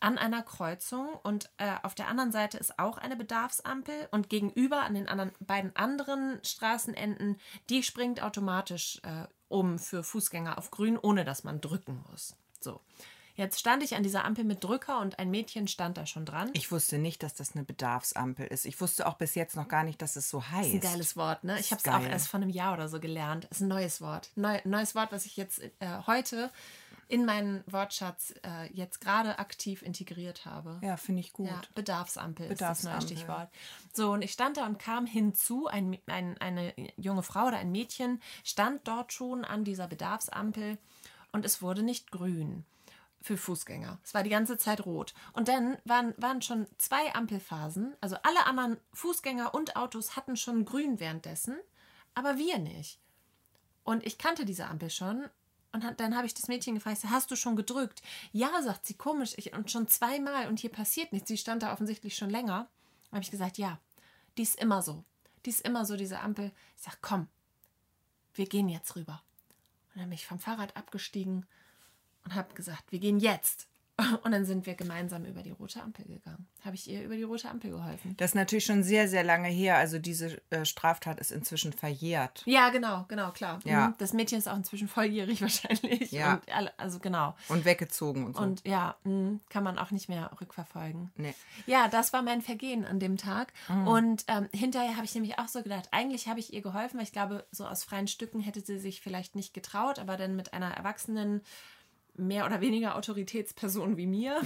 [0.00, 4.82] an einer Kreuzung und äh, auf der anderen Seite ist auch eine Bedarfsampel und gegenüber
[4.82, 7.38] an den anderen, beiden anderen Straßenenden,
[7.70, 12.36] die springt automatisch äh, um für Fußgänger auf grün, ohne dass man drücken muss.
[12.64, 12.80] So.
[13.36, 16.50] Jetzt stand ich an dieser Ampel mit Drücker und ein Mädchen stand da schon dran.
[16.52, 18.64] Ich wusste nicht, dass das eine Bedarfsampel ist.
[18.64, 20.68] Ich wusste auch bis jetzt noch gar nicht, dass es so heißt.
[20.68, 21.58] ist ein geiles Wort, ne?
[21.58, 23.46] Ich habe es auch erst vor einem Jahr oder so gelernt.
[23.46, 24.30] ist ein neues Wort.
[24.36, 25.70] Neu, neues Wort, was ich jetzt äh,
[26.06, 26.52] heute
[27.08, 30.78] in meinen Wortschatz äh, jetzt gerade aktiv integriert habe.
[30.82, 31.48] Ja, finde ich gut.
[31.48, 33.16] Ja, Bedarfsampel, ist das neue Bedarfsampel.
[33.16, 33.48] Stichwort.
[33.92, 37.72] So, und ich stand da und kam hinzu, ein, ein, eine junge Frau oder ein
[37.72, 40.78] Mädchen stand dort schon an dieser Bedarfsampel
[41.34, 42.64] und es wurde nicht grün
[43.20, 43.98] für Fußgänger.
[44.04, 45.14] Es war die ganze Zeit rot.
[45.32, 50.64] Und dann waren, waren schon zwei Ampelphasen, also alle anderen Fußgänger und Autos hatten schon
[50.64, 51.56] grün währenddessen,
[52.14, 53.00] aber wir nicht.
[53.82, 55.24] Und ich kannte diese Ampel schon.
[55.72, 58.00] Und dann habe ich das Mädchen gefragt, hast du schon gedrückt?
[58.30, 59.34] Ja, sagt sie, komisch.
[59.36, 61.26] Ich, und schon zweimal und hier passiert nichts.
[61.26, 62.68] Sie stand da offensichtlich schon länger.
[63.10, 63.80] habe ich gesagt, ja,
[64.38, 65.02] die ist immer so.
[65.44, 66.52] Die ist immer so, diese Ampel.
[66.76, 67.26] Ich sage, komm,
[68.34, 69.20] wir gehen jetzt rüber.
[69.94, 71.46] Und dann bin ich vom Fahrrad abgestiegen
[72.24, 73.68] und habe gesagt, wir gehen jetzt.
[74.24, 76.48] Und dann sind wir gemeinsam über die rote Ampel gegangen.
[76.64, 78.16] Habe ich ihr über die rote Ampel geholfen.
[78.16, 79.76] Das ist natürlich schon sehr, sehr lange her.
[79.76, 82.42] Also diese äh, Straftat ist inzwischen verjährt.
[82.44, 83.60] Ja, genau, genau, klar.
[83.64, 83.88] Ja.
[83.88, 83.94] Mhm.
[83.98, 86.10] Das Mädchen ist auch inzwischen volljährig wahrscheinlich.
[86.10, 86.34] Ja.
[86.34, 87.36] Und alle, also genau.
[87.48, 88.42] Und weggezogen und so.
[88.42, 91.12] Und ja, mh, kann man auch nicht mehr rückverfolgen.
[91.16, 91.34] nee.
[91.66, 93.52] Ja, das war mein Vergehen an dem Tag.
[93.68, 93.86] Mhm.
[93.86, 97.04] Und ähm, hinterher habe ich nämlich auch so gedacht, eigentlich habe ich ihr geholfen, weil
[97.04, 100.52] ich glaube, so aus freien Stücken hätte sie sich vielleicht nicht getraut, aber dann mit
[100.52, 101.42] einer erwachsenen,
[102.16, 104.40] mehr oder weniger Autoritätsperson wie mir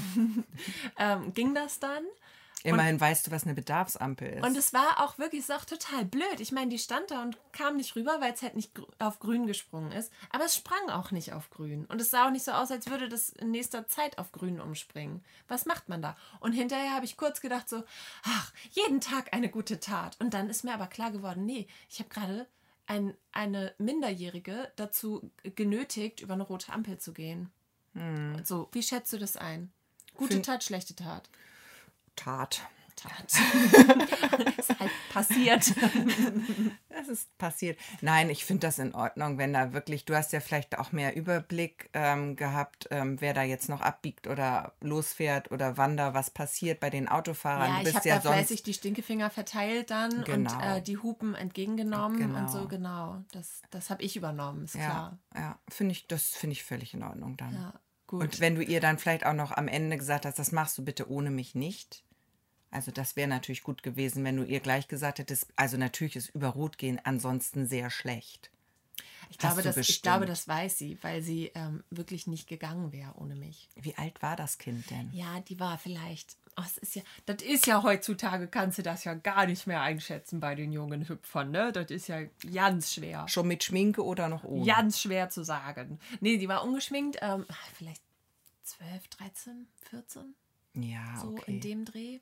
[0.98, 2.04] ähm, ging das dann.
[2.64, 4.44] Immerhin weißt du, was eine Bedarfsampel ist.
[4.44, 6.40] Und es war auch wirklich, es auch total blöd.
[6.40, 9.46] Ich meine, die stand da und kam nicht rüber, weil es halt nicht auf grün
[9.46, 10.12] gesprungen ist.
[10.31, 11.85] Aber es sprang auch nicht auf grün.
[11.87, 14.61] Und es sah auch nicht so aus, als würde das in nächster Zeit auf grün
[14.61, 15.24] umspringen.
[15.46, 16.16] Was macht man da?
[16.40, 17.85] Und hinterher habe ich kurz gedacht so,
[18.24, 20.16] ach, jeden Tag eine gute Tat.
[20.20, 22.46] Und dann ist mir aber klar geworden, nee, ich habe gerade
[22.87, 27.52] ein, eine Minderjährige dazu genötigt, über eine rote Ampel zu gehen.
[28.44, 29.72] So, wie schätzt du das ein?
[30.14, 31.28] Gute Find- Tat, schlechte Tat.
[32.16, 32.62] Tat.
[32.96, 33.26] Tat.
[34.58, 35.72] ist halt passiert.
[36.98, 37.78] Das ist passiert.
[38.00, 41.14] Nein, ich finde das in Ordnung, wenn da wirklich, du hast ja vielleicht auch mehr
[41.14, 46.30] Überblick ähm, gehabt, ähm, wer da jetzt noch abbiegt oder losfährt oder wann da was
[46.30, 47.82] passiert bei den Autofahrern.
[47.84, 48.34] Ja, ich habe ja da sonst.
[48.34, 50.52] fleißig die Stinkefinger verteilt dann Genau.
[50.52, 52.48] und äh, die Hupen entgegengenommen und Genau.
[52.48, 53.22] so, genau.
[53.30, 55.18] Das, das habe ich übernommen, ist Ja, klar.
[55.37, 57.54] ja finde ich, das finde ich völlig in Ordnung dann.
[57.54, 57.74] Ja,
[58.09, 58.23] gut.
[58.23, 60.85] Und wenn du ihr dann vielleicht auch noch am Ende gesagt hast, das machst du
[60.85, 62.03] bitte ohne mich nicht.
[62.71, 66.31] Also das wäre natürlich gut gewesen, wenn du ihr gleich gesagt hättest, also natürlich ist
[66.31, 68.51] über Rot gehen ansonsten sehr schlecht.
[69.31, 73.14] ich, glaube, das, ich glaube, das weiß sie, weil sie ähm, wirklich nicht gegangen wäre
[73.16, 73.68] ohne mich.
[73.77, 75.11] Wie alt war das Kind denn?
[75.12, 76.37] Ja, die war vielleicht.
[76.59, 79.81] Oh, das ist ja, das ist ja heutzutage, kannst du das ja gar nicht mehr
[79.81, 81.71] einschätzen bei den jungen Hüpfern, ne?
[81.71, 83.29] Das ist ja ganz schwer.
[83.29, 84.66] Schon mit Schminke oder noch ohne?
[84.66, 86.01] Ganz schwer zu sagen.
[86.21, 88.03] Nee, die war ungeschminkt, ähm, vielleicht
[88.64, 90.35] 12, 13, 14,
[90.75, 91.44] Ja, so okay.
[91.47, 92.18] in dem Dreh.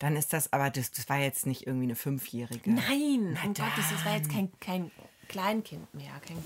[0.00, 2.72] Dann ist das, aber das, das war jetzt nicht irgendwie eine Fünfjährige.
[2.72, 4.90] Nein, um Gottes, das war jetzt kein, kein
[5.28, 6.44] Kleinkind mehr, kein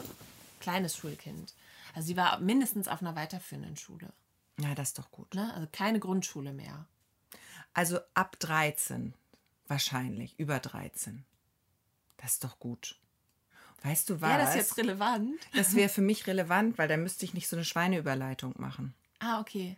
[0.60, 1.54] kleines Schulkind.
[1.94, 4.12] Also sie war mindestens auf einer weiterführenden Schule.
[4.60, 5.34] Ja, das ist doch gut.
[5.34, 5.52] Ne?
[5.54, 6.86] Also keine Grundschule mehr.
[7.76, 9.12] Also ab 13
[9.68, 11.26] wahrscheinlich, über 13.
[12.16, 12.98] Das ist doch gut.
[13.82, 14.30] Weißt du was?
[14.30, 15.38] Ja, das jetzt relevant.
[15.54, 18.94] Das wäre für mich relevant, weil da müsste ich nicht so eine Schweineüberleitung machen.
[19.18, 19.76] Ah, okay.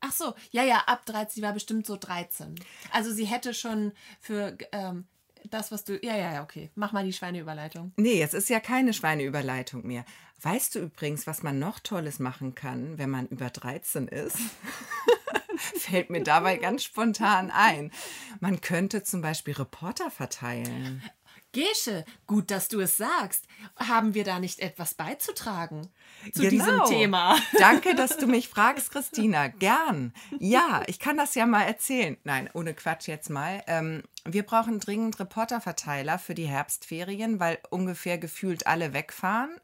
[0.00, 2.56] Ach so, ja, ja, ab 13, sie war bestimmt so 13.
[2.90, 5.06] Also sie hätte schon für ähm,
[5.44, 6.04] das, was du.
[6.04, 6.72] Ja, ja, ja, okay.
[6.74, 7.92] Mach mal die Schweineüberleitung.
[7.98, 10.04] Nee, jetzt ist ja keine Schweineüberleitung mehr.
[10.42, 14.38] Weißt du übrigens, was man noch Tolles machen kann, wenn man über 13 ist?
[15.76, 17.90] Fällt mir dabei ganz spontan ein.
[18.40, 21.02] Man könnte zum Beispiel Reporter verteilen.
[21.52, 23.46] Gesche, gut, dass du es sagst.
[23.76, 25.88] Haben wir da nicht etwas beizutragen
[26.34, 26.50] zu Genau.
[26.50, 27.38] diesem Thema?
[27.58, 29.48] Danke, dass du mich fragst, Christina.
[29.48, 30.12] Gern.
[30.38, 32.18] Ja, ich kann das ja mal erzählen.
[32.24, 33.62] Nein, ohne Quatsch jetzt mal.
[33.68, 39.56] Ähm, wir brauchen dringend Reporterverteiler für die Herbstferien, weil ungefähr gefühlt alle wegfahren.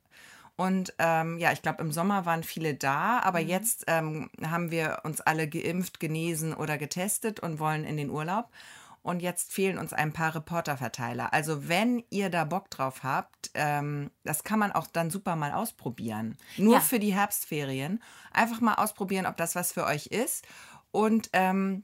[0.63, 5.01] Und ähm, ja, ich glaube, im Sommer waren viele da, aber jetzt ähm, haben wir
[5.03, 8.49] uns alle geimpft, genesen oder getestet und wollen in den Urlaub.
[9.03, 11.33] Und jetzt fehlen uns ein paar Reporterverteiler.
[11.33, 15.53] Also wenn ihr da Bock drauf habt, ähm, das kann man auch dann super mal
[15.53, 16.37] ausprobieren.
[16.57, 16.81] Nur Ja.
[16.81, 18.01] für die Herbstferien.
[18.33, 20.47] Einfach mal ausprobieren, ob das was für euch ist.
[20.93, 21.83] Und ähm,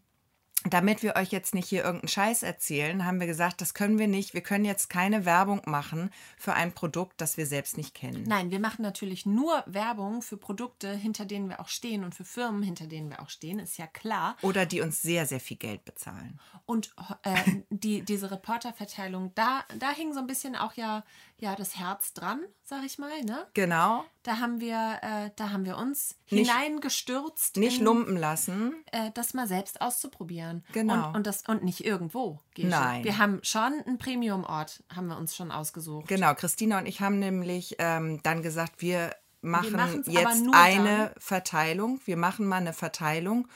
[0.64, 4.08] damit wir euch jetzt nicht hier irgendeinen Scheiß erzählen, haben wir gesagt, das können wir
[4.08, 4.34] nicht.
[4.34, 8.24] Wir können jetzt keine Werbung machen für ein Produkt, das wir selbst nicht kennen.
[8.26, 12.24] Nein, wir machen natürlich nur Werbung für Produkte, hinter denen wir auch stehen und für
[12.24, 14.36] Firmen, hinter denen wir auch stehen, ist ja klar.
[14.42, 16.40] Oder die uns sehr, sehr viel Geld bezahlen.
[16.66, 16.92] Und
[17.22, 17.36] äh,
[17.70, 21.04] die, diese Reporterverteilung, da, da hing so ein bisschen auch ja,
[21.40, 23.22] ja das Herz dran, sag ich mal.
[23.22, 23.46] Ne?
[23.54, 24.04] Genau.
[24.22, 28.74] Da haben wir, äh, da haben wir uns Nicht- hineingestürzt, Nicht in, lumpen lassen.
[28.92, 30.64] äh, das mal selbst auszuprobieren.
[30.72, 31.08] Genau.
[31.08, 32.40] Und, und, das, und nicht irgendwo.
[32.54, 32.68] Gesche.
[32.68, 33.04] Nein.
[33.04, 36.08] Wir haben schon einen Premium-Ort, haben wir uns schon ausgesucht.
[36.08, 42.00] Genau, Christina und ich haben nämlich ähm, dann gesagt, wir machen jetzt eine Verteilung.
[42.04, 43.48] Wir machen mal eine Verteilung,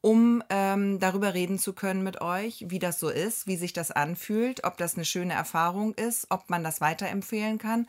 [0.00, 3.90] um ähm, darüber reden zu können mit euch, wie das so ist, wie sich das
[3.90, 7.86] anfühlt, ob das eine schöne Erfahrung ist, ob man das weiterempfehlen kann.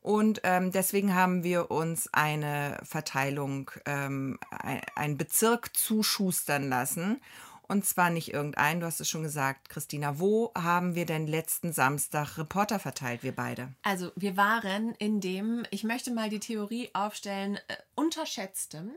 [0.00, 7.20] Und ähm, deswegen haben wir uns eine Verteilung, ähm, ein, einen Bezirk zuschustern lassen.
[7.66, 10.18] Und zwar nicht irgendein, du hast es schon gesagt, Christina.
[10.18, 13.68] Wo haben wir denn letzten Samstag Reporter verteilt, wir beide?
[13.82, 18.90] Also wir waren in dem, ich möchte mal die Theorie aufstellen, äh, unterschätztem,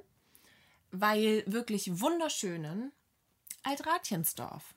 [0.93, 2.93] weil wirklich wunderschönen
[3.63, 4.73] Altratjensdorf.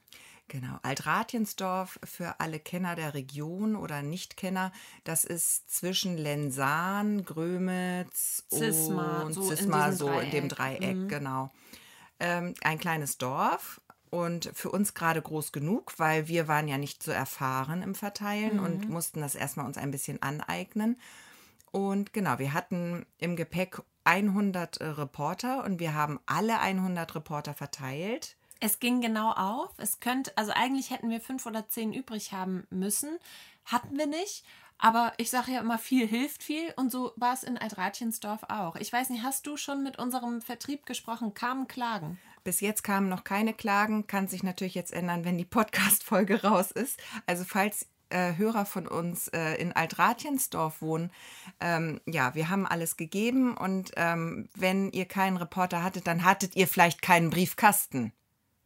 [0.49, 9.23] Genau, Altratjensdorf für alle Kenner der Region oder Nichtkenner, das ist zwischen Lensahn, Grömitz Zisma,
[9.23, 10.81] und so in Zisma, diesem so in dem Dreieck.
[10.81, 11.51] Dreieck, genau.
[12.21, 17.03] Ähm, ein kleines Dorf und für uns gerade groß genug, weil wir waren ja nicht
[17.03, 20.99] so erfahren im Verteilen und mussten das erstmal uns ein bisschen aneignen.
[21.73, 28.37] Und genau, wir hatten im Gepäck 100 Reporter und wir haben alle 100 Reporter verteilt.
[28.61, 29.75] Es ging genau auf.
[29.77, 33.19] Es könnte, also eigentlich hätten wir fünf oder zehn übrig haben müssen.
[33.65, 34.45] Hatten wir nicht.
[34.79, 38.77] Aber ich sage ja immer, viel hilft viel und so war es in Altratjensdorf auch.
[38.77, 41.33] Ich weiß nicht, hast du schon mit unserem Vertrieb gesprochen?
[41.33, 42.19] Kamen Klagen?
[42.45, 46.71] Bis jetzt kamen noch keine Klagen, kann sich natürlich jetzt ändern, wenn die Podcast-Folge raus
[46.71, 47.01] ist.
[47.27, 51.11] Also falls äh, Hörer von uns äh, in Altratjensdorf wohnen,
[51.61, 56.57] ähm, ja, wir haben alles gegeben und ähm, wenn ihr keinen Reporter hattet, dann hattet
[56.57, 58.13] ihr vielleicht keinen Briefkasten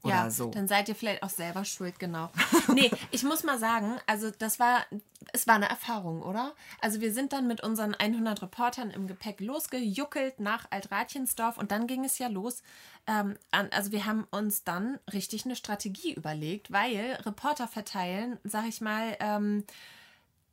[0.02, 0.50] oder ja, so.
[0.50, 2.30] dann seid ihr vielleicht auch selber schuld, genau.
[2.74, 4.86] nee, ich muss mal sagen, also das war,
[5.32, 6.54] es war eine Erfahrung, oder?
[6.80, 11.86] Also wir sind dann mit unseren 100 Reportern im Gepäck losgejuckelt nach Altratjensdorf und dann
[11.86, 12.62] ging es ja los.
[13.06, 18.80] Ähm, also wir haben uns dann richtig eine Strategie überlegt, weil Reporter verteilen, sag ich
[18.80, 19.64] mal, ähm,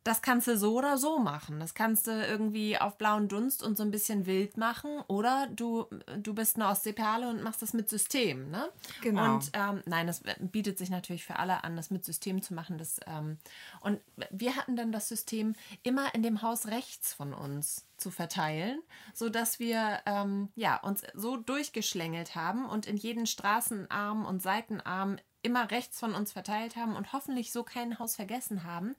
[0.07, 1.59] das kannst du so oder so machen.
[1.59, 5.01] Das kannst du irgendwie auf blauen Dunst und so ein bisschen wild machen.
[5.07, 5.85] Oder du,
[6.17, 8.49] du bist eine Ostseeperle und machst das mit System.
[8.49, 8.69] Ne?
[9.01, 9.35] Genau.
[9.35, 12.77] Und ähm, nein, das bietet sich natürlich für alle an, das mit System zu machen.
[12.77, 13.37] Das, ähm,
[13.81, 13.99] und
[14.31, 18.79] wir hatten dann das System immer in dem Haus rechts von uns zu verteilen,
[19.13, 25.71] sodass wir ähm, ja, uns so durchgeschlängelt haben und in jeden Straßenarm und Seitenarm immer
[25.71, 28.95] rechts von uns verteilt haben und hoffentlich so kein Haus vergessen haben.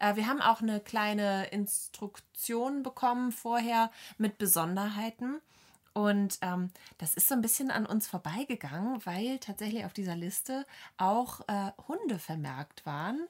[0.00, 5.40] Äh, wir haben auch eine kleine Instruktion bekommen vorher mit Besonderheiten.
[5.92, 10.66] Und ähm, das ist so ein bisschen an uns vorbeigegangen, weil tatsächlich auf dieser Liste
[10.96, 13.28] auch äh, Hunde vermerkt waren.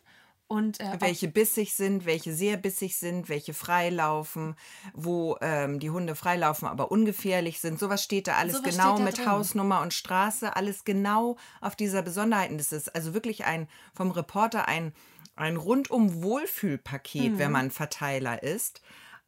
[0.55, 4.55] Und, äh, welche bissig sind, welche sehr bissig sind, welche freilaufen,
[4.93, 7.81] wo ähm, die Hunde freilaufen, aber ungefährlich sind.
[7.81, 9.27] Sowas steht da alles genau da mit drin.
[9.27, 12.57] Hausnummer und Straße, alles genau auf dieser Besonderheiten.
[12.57, 14.93] Das ist also wirklich ein vom Reporter ein,
[15.35, 18.81] ein rundum Wohlfühlpaket, wenn man Verteiler ist.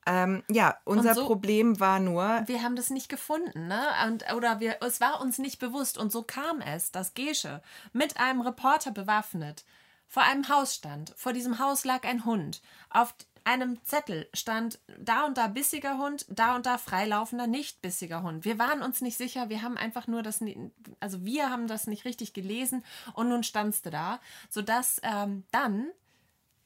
[0.09, 3.83] Ähm, ja, unser so- Problem war nur, wir haben das nicht gefunden, ne?
[4.07, 5.99] Und, oder wir, es war uns nicht bewusst.
[5.99, 7.61] Und so kam es, dass Gesche
[7.93, 9.65] mit einem Reporter bewaffnet
[10.09, 11.13] vor einem Haus stand.
[11.17, 12.63] Vor diesem Haus lag ein Hund.
[12.91, 13.15] Auf
[13.47, 18.45] einem Zettel stand da und da bissiger Hund, da und da freilaufender, nicht bissiger Hund.
[18.45, 20.41] Wir waren uns nicht sicher, wir haben einfach nur das,
[20.99, 25.91] also wir haben das nicht richtig gelesen und nun standst du da, sodass ähm, dann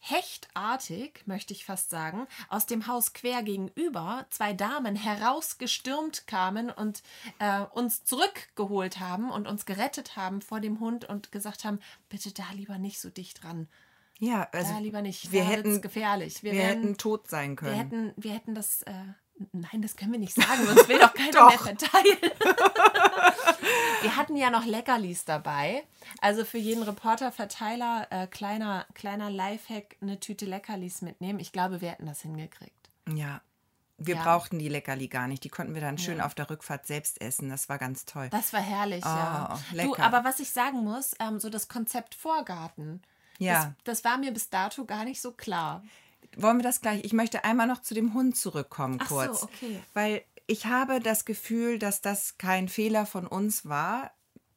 [0.00, 7.02] hechtartig, möchte ich fast sagen, aus dem Haus quer gegenüber zwei Damen herausgestürmt kamen und
[7.38, 12.32] äh, uns zurückgeholt haben und uns gerettet haben vor dem Hund und gesagt haben, bitte
[12.32, 13.68] da lieber nicht so dicht ran.
[14.18, 15.32] ja, also Da lieber nicht.
[15.32, 16.42] wir hätten, gefährlich.
[16.42, 17.74] Wir, wir werden, hätten tot sein wir können.
[17.74, 18.82] hätten, wir hätten das.
[18.82, 18.92] Äh,
[19.52, 21.62] nein, das können wir nicht sagen, sonst will doch keiner mehr Doch.
[21.64, 22.18] verteilen.
[24.02, 25.82] wir hatten ja noch Leckerlis dabei.
[26.20, 31.38] Also für jeden Reporter-Verteiler äh, kleiner, kleiner Lifehack eine Tüte Leckerlis mitnehmen.
[31.40, 32.90] Ich glaube, wir hätten das hingekriegt.
[33.14, 33.40] Ja.
[34.02, 34.22] Wir Ja.
[34.22, 35.44] brauchten die Leckerli gar nicht.
[35.44, 37.50] Die konnten wir dann schön auf der Rückfahrt selbst essen.
[37.50, 38.30] Das war ganz toll.
[38.30, 39.50] Das war herrlich, ja.
[39.54, 40.02] Oh, Du, lecker.
[40.04, 43.02] aber was ich sagen muss, ähm, so das Konzept Vorgarten,
[43.38, 43.74] Ja.
[43.84, 45.82] das, das war mir bis dato gar nicht so klar.
[46.36, 47.04] Wollen wir das gleich?
[47.04, 49.42] Ich möchte einmal noch zu dem Hund zurückkommen, Ach so, kurz.
[49.42, 49.80] okay.
[49.94, 54.10] Weil ich habe das Gefühl, dass das kein Fehler von uns war.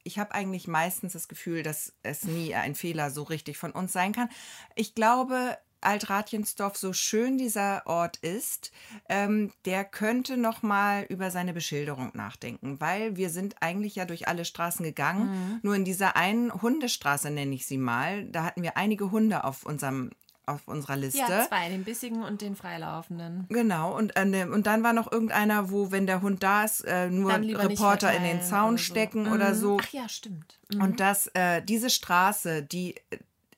[0.03, 3.93] Ich habe eigentlich meistens das Gefühl, dass es nie ein Fehler so richtig von uns
[3.93, 4.29] sein kann.
[4.75, 8.71] Ich glaube, Altratjensdorf, so schön dieser Ort ist,
[9.09, 14.27] ähm, der könnte noch mal über seine Beschilderung nachdenken, weil wir sind eigentlich ja durch
[14.27, 15.29] alle Straßen gegangen.
[15.29, 15.59] Mhm.
[15.61, 19.65] Nur in dieser einen Hundestraße nenne ich sie mal, da hatten wir einige Hunde auf
[19.65, 20.11] unserem
[20.45, 21.19] auf unserer Liste.
[21.19, 23.45] Ja, zwei, den bissigen und den freilaufenden.
[23.49, 26.81] Genau, und, an dem, und dann war noch irgendeiner, wo, wenn der Hund da ist,
[26.81, 28.83] äh, nur Reporter in den Zaun oder so.
[28.83, 29.31] stecken Mhm.
[29.31, 29.77] oder so.
[29.81, 30.59] Ach ja, stimmt.
[30.73, 30.81] Mhm.
[30.81, 32.95] Und dass äh, diese Straße, die,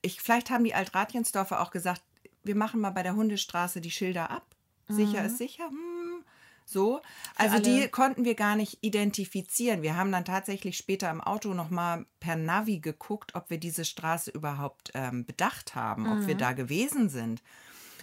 [0.01, 2.01] ich, vielleicht haben die Altratjensdorfer auch gesagt,
[2.43, 4.45] wir machen mal bei der Hundestraße die Schilder ab.
[4.87, 5.67] Sicher ist sicher.
[5.67, 5.94] Hm.
[6.65, 7.01] So.
[7.35, 7.91] Also die Mhm.
[7.91, 9.81] konnten wir gar nicht identifizieren.
[9.83, 14.31] Wir haben dann tatsächlich später im Auto nochmal per Navi geguckt, ob wir diese Straße
[14.31, 16.27] überhaupt ähm, bedacht haben, ob Mhm.
[16.27, 17.43] wir da gewesen sind.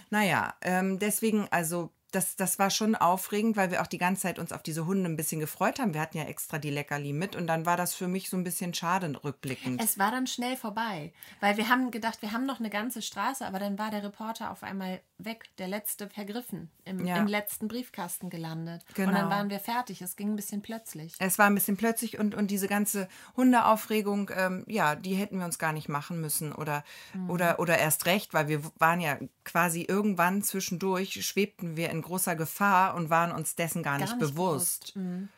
[0.09, 4.39] Naja, ähm, deswegen, also das, das war schon aufregend, weil wir auch die ganze Zeit
[4.39, 5.93] uns auf diese Hunde ein bisschen gefreut haben.
[5.93, 8.43] Wir hatten ja extra die Leckerli mit und dann war das für mich so ein
[8.43, 9.81] bisschen schade rückblickend.
[9.83, 13.45] Es war dann schnell vorbei, weil wir haben gedacht, wir haben noch eine ganze Straße,
[13.45, 17.17] aber dann war der Reporter auf einmal weg, der letzte vergriffen, im, Ja.
[17.17, 18.83] im letzten Briefkasten gelandet.
[18.89, 19.11] Und Genau.
[19.13, 20.01] dann waren wir fertig.
[20.01, 21.13] Es ging ein bisschen plötzlich.
[21.19, 25.45] Es war ein bisschen plötzlich und, und diese ganze Hundeaufregung, ähm, ja, die hätten wir
[25.45, 27.29] uns gar nicht machen müssen oder, Mhm.
[27.29, 32.35] oder, oder erst recht, weil wir waren ja quasi irgendwann zwischendurch, schwebten wir in großer
[32.35, 34.95] Gefahr und waren uns dessen gar, nicht, bewusst.
[34.95, 35.29] Mhm.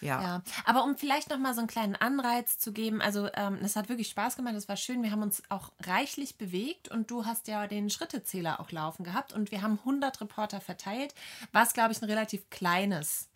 [0.00, 0.22] Ja.
[0.22, 3.74] Ja, aber um vielleicht noch mal so einen kleinen Anreiz zu geben, also ähm, es
[3.74, 7.26] hat wirklich Spaß gemacht, es war schön, wir haben uns auch reichlich bewegt und du
[7.26, 11.14] hast ja den Schrittezähler auch laufen gehabt und wir haben 100 Reporter verteilt,
[11.52, 13.28] was glaube ich ein relativ kleines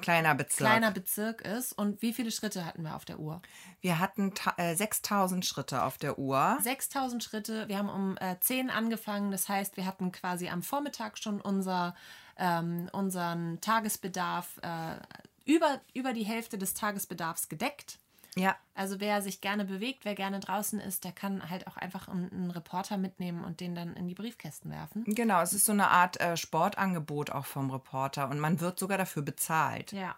[0.00, 0.68] kleiner Bezirk.
[0.68, 1.72] kleiner Bezirk ist.
[1.72, 3.40] Und wie viele Schritte hatten wir auf der Uhr?
[3.80, 6.58] Wir hatten äh, 6000 Schritte auf der Uhr.
[6.60, 7.68] 6000 Schritte.
[7.68, 9.30] Wir haben um äh, 10 angefangen.
[9.30, 11.94] Das heißt, wir hatten quasi am Vormittag schon unser,
[12.38, 14.96] ähm, unseren Tagesbedarf, äh,
[15.44, 17.98] über, über die Hälfte des Tagesbedarfs gedeckt.
[18.36, 22.06] Ja, Also wer sich gerne bewegt, wer gerne draußen ist, der kann halt auch einfach
[22.06, 25.02] einen, einen Reporter mitnehmen und den dann in die Briefkästen werfen.
[25.06, 25.40] genau.
[25.40, 29.22] Es ist so eine Art äh, Sportangebot auch vom Reporter und man wird sogar dafür
[29.22, 29.92] bezahlt.
[29.92, 30.16] Ja.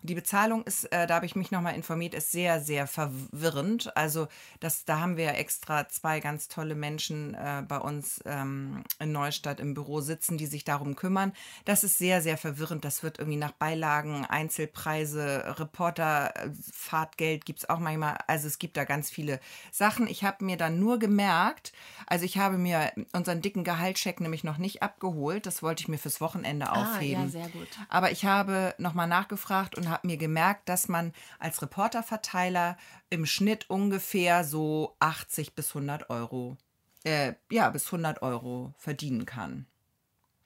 [0.00, 3.96] Und die Bezahlung ist, äh, da habe ich mich nochmal informiert, ist sehr, sehr verwirrend.
[3.96, 4.28] Also
[4.60, 9.60] das, da haben wir extra zwei ganz tolle Menschen äh, bei uns ähm, in Neustadt
[9.60, 11.32] im Büro sitzen, die sich darum kümmern.
[11.64, 12.84] Das ist sehr, sehr verwirrend.
[12.84, 18.18] Das wird irgendwie nach Beilagen, Einzelpreise, Reporter, äh, Fahrtgeld gibt es auch manchmal.
[18.26, 19.40] Also es gibt da ganz viele
[19.72, 20.06] Sachen.
[20.06, 21.72] Ich habe mir dann nur gemerkt,
[22.06, 25.46] also ich habe mir unseren dicken Gehaltscheck nämlich noch nicht abgeholt.
[25.46, 27.24] Das wollte ich mir fürs Wochenende Ah, aufheben.
[27.24, 27.68] ja, sehr gut.
[27.88, 32.76] Aber ich habe nochmal nachgefragt und habe mir gemerkt, dass man als Reporterverteiler
[33.10, 36.56] im Schnitt ungefähr so 80 bis 100 Euro,
[37.04, 39.66] äh, ja, bis 100 Euro verdienen kann.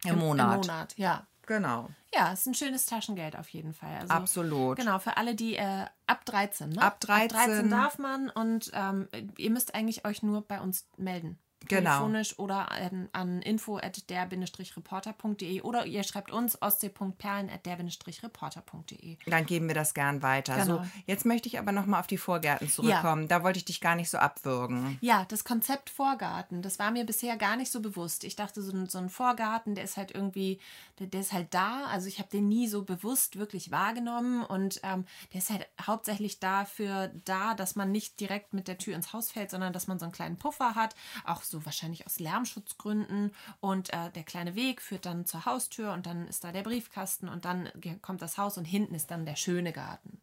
[0.04, 0.54] Im, Monat.
[0.54, 1.26] Im Monat, ja.
[1.46, 1.90] Genau.
[2.14, 3.98] Ja, ist ein schönes Taschengeld auf jeden Fall.
[4.00, 4.76] Also, Absolut.
[4.78, 6.80] Genau, für alle, die äh, ab 13, ne?
[6.82, 7.68] Ab 13.
[7.68, 11.38] darf man und ähm, ihr müsst eigentlich euch nur bei uns melden.
[11.68, 11.90] Genau.
[11.90, 19.16] Telefonisch oder an, an info at der-reporter.de oder ihr schreibt uns ostsee.perlen at der-reporter.de.
[19.26, 20.56] Dann geben wir das gern weiter.
[20.56, 20.78] Genau.
[20.78, 23.28] So, jetzt möchte ich aber nochmal auf die Vorgärten zurückkommen.
[23.28, 24.98] Da wollte ich dich gar nicht so abwürgen.
[25.00, 28.24] Ja, das Konzept Vorgarten, das war mir bisher gar nicht so bewusst.
[28.24, 30.60] Ich dachte, so ein, so ein Vorgarten, der ist halt irgendwie,
[30.98, 31.84] der, der ist halt da.
[31.86, 36.40] Also ich habe den nie so bewusst wirklich wahrgenommen und ähm, der ist halt hauptsächlich
[36.40, 39.98] dafür da, dass man nicht direkt mit der Tür ins Haus fällt, sondern dass man
[39.98, 40.94] so einen kleinen Puffer hat,
[41.24, 43.32] auch so wahrscheinlich aus Lärmschutzgründen.
[43.60, 47.28] Und äh, der kleine Weg führt dann zur Haustür und dann ist da der Briefkasten
[47.28, 47.68] und dann
[48.02, 50.20] kommt das Haus und hinten ist dann der schöne Garten.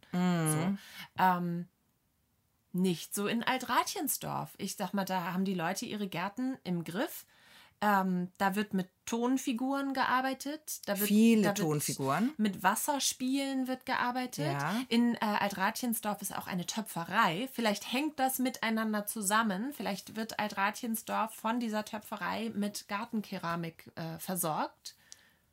[0.52, 0.78] So.
[1.22, 1.68] Ähm,
[2.72, 4.54] nicht so in Altratjensdorf.
[4.58, 7.26] Ich sag mal, da haben die Leute ihre Gärten im Griff.
[7.80, 10.80] Ähm, da wird mit Tonfiguren gearbeitet.
[10.86, 12.32] Da wird, Viele da wird Tonfiguren.
[12.36, 14.52] Mit Wasserspielen wird gearbeitet.
[14.52, 14.76] Ja.
[14.88, 17.48] In äh, Altratjensdorf ist auch eine Töpferei.
[17.52, 19.72] Vielleicht hängt das miteinander zusammen.
[19.72, 24.94] Vielleicht wird Altratjensdorf von dieser Töpferei mit Gartenkeramik äh, versorgt.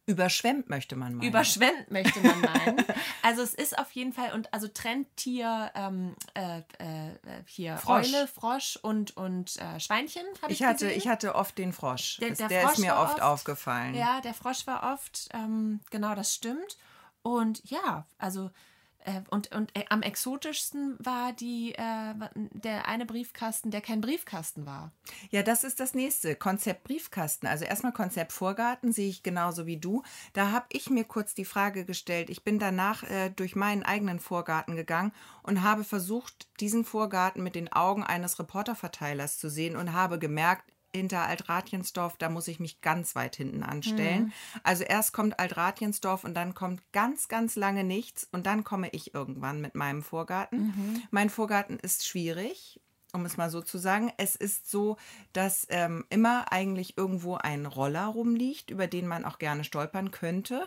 [0.08, 1.28] Überschwemmt möchte man meinen.
[1.28, 2.86] Überschwemmt, möchte man meinen.
[3.24, 7.12] also es ist auf jeden Fall, und also Trendtier, ähm, äh, äh,
[7.48, 8.13] hier Frosch.
[8.13, 10.98] Eule, Frosch und, und äh, Schweinchen habe ich, ich hatte, gesehen.
[11.00, 12.18] ich hatte oft den Frosch.
[12.18, 13.96] Der- der der Frosch ist mir oft oft- aufgefallen.
[13.96, 16.78] Ja, der Frosch war oft, ähm, genau, das stimmt.
[17.24, 18.50] Und ja, also äh,
[19.30, 24.91] und, und äh, am exotischsten war die, äh, der eine Briefkasten, der kein Briefkasten war.
[25.30, 26.36] Ja, das ist das nächste.
[26.36, 27.48] Konzept Briefkasten.
[27.48, 30.04] Also erstmal Konzept Vorgarten sehe ich genauso wie du.
[30.34, 32.30] Da habe ich mir kurz die Frage gestellt.
[32.30, 35.12] Ich bin danach äh, durch meinen eigenen Vorgarten gegangen
[35.44, 40.72] und habe versucht, diesen Vorgarten mit den Augen eines Reporterverteilers zu sehen und habe gemerkt,
[40.95, 44.34] hinter Altratjensdorf, da muss ich mich ganz weit hinten anstellen.
[44.63, 49.13] Also erst kommt Altratjensdorf und dann kommt ganz, ganz lange nichts und dann komme ich
[49.13, 50.73] irgendwann mit meinem Vorgarten.
[51.12, 52.79] Mein Vorgarten ist schwierig,
[53.13, 54.12] um es mal so zu sagen.
[54.17, 54.97] Es ist so,
[55.34, 60.63] dass ähm, immer eigentlich irgendwo ein Roller rumliegt, über den man auch gerne stolpern könnte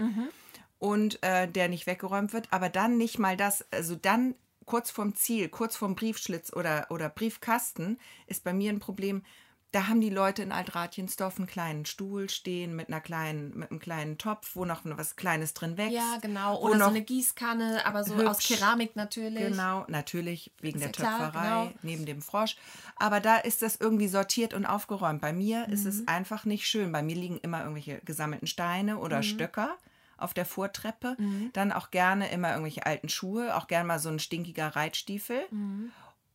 [0.78, 4.34] und äh, der nicht weggeräumt wird, aber dann nicht mal das, also dann
[4.68, 9.24] kurz vorm Ziel, kurz vorm Briefschlitz oder, oder Briefkasten ist bei mir ein Problem.
[9.70, 13.78] Da haben die Leute in Altratjensdorf einen kleinen Stuhl stehen mit einer kleinen, mit einem
[13.80, 15.92] kleinen Topf, wo noch was Kleines drin wächst.
[15.94, 16.58] Ja, genau.
[16.58, 18.58] Oder so eine Gießkanne, aber so aus hübsch.
[18.58, 19.44] Keramik natürlich.
[19.46, 21.72] Genau, natürlich wegen der Ist klar, Töpferei, genau.
[21.82, 22.56] neben dem Frosch.
[22.96, 25.20] Aber da ist das irgendwie sortiert und aufgeräumt.
[25.20, 25.90] Bei mir ist Mhm.
[25.90, 26.90] es einfach nicht schön.
[26.90, 29.00] Bei mir liegen immer irgendwelche gesammelten Steine Mhm.
[29.00, 29.76] oder Stöcker
[30.16, 31.16] auf der Vortreppe.
[31.52, 35.42] Dann auch gerne immer irgendwelche alten Schuhe, auch gerne mal so ein stinkiger Reitstiefel.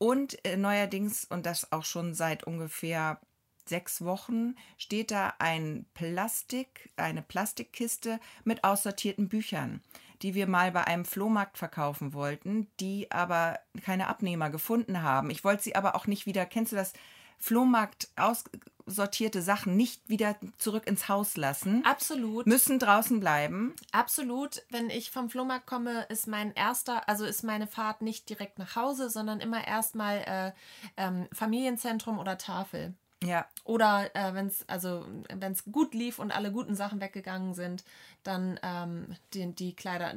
[0.04, 3.22] Und äh, neuerdings, und das auch schon seit ungefähr
[3.66, 9.82] sechs Wochen, steht da ein Plastik, eine Plastikkiste mit aussortierten Büchern,
[10.22, 15.30] die wir mal bei einem Flohmarkt verkaufen wollten, die aber keine Abnehmer gefunden haben.
[15.30, 16.92] Ich wollte sie aber auch nicht wieder, kennst du das?
[17.40, 22.46] Flohmarkt aussortierte Sachen nicht wieder zurück ins Haus lassen, Absolut.
[22.48, 23.74] müssen draußen bleiben.
[23.92, 24.64] Absolut.
[24.70, 28.76] Wenn ich vom Flohmarkt komme, ist mein erster, also ist meine Fahrt nicht direkt nach
[28.76, 30.52] Hause, sondern immer erstmal äh,
[30.98, 32.94] ähm, Familienzentrum oder Tafel.
[33.24, 37.54] Ja, Oder äh, wenn es also wenn es gut lief und alle guten Sachen weggegangen
[37.54, 37.84] sind,
[38.24, 40.16] dann ähm, die, die Kleider,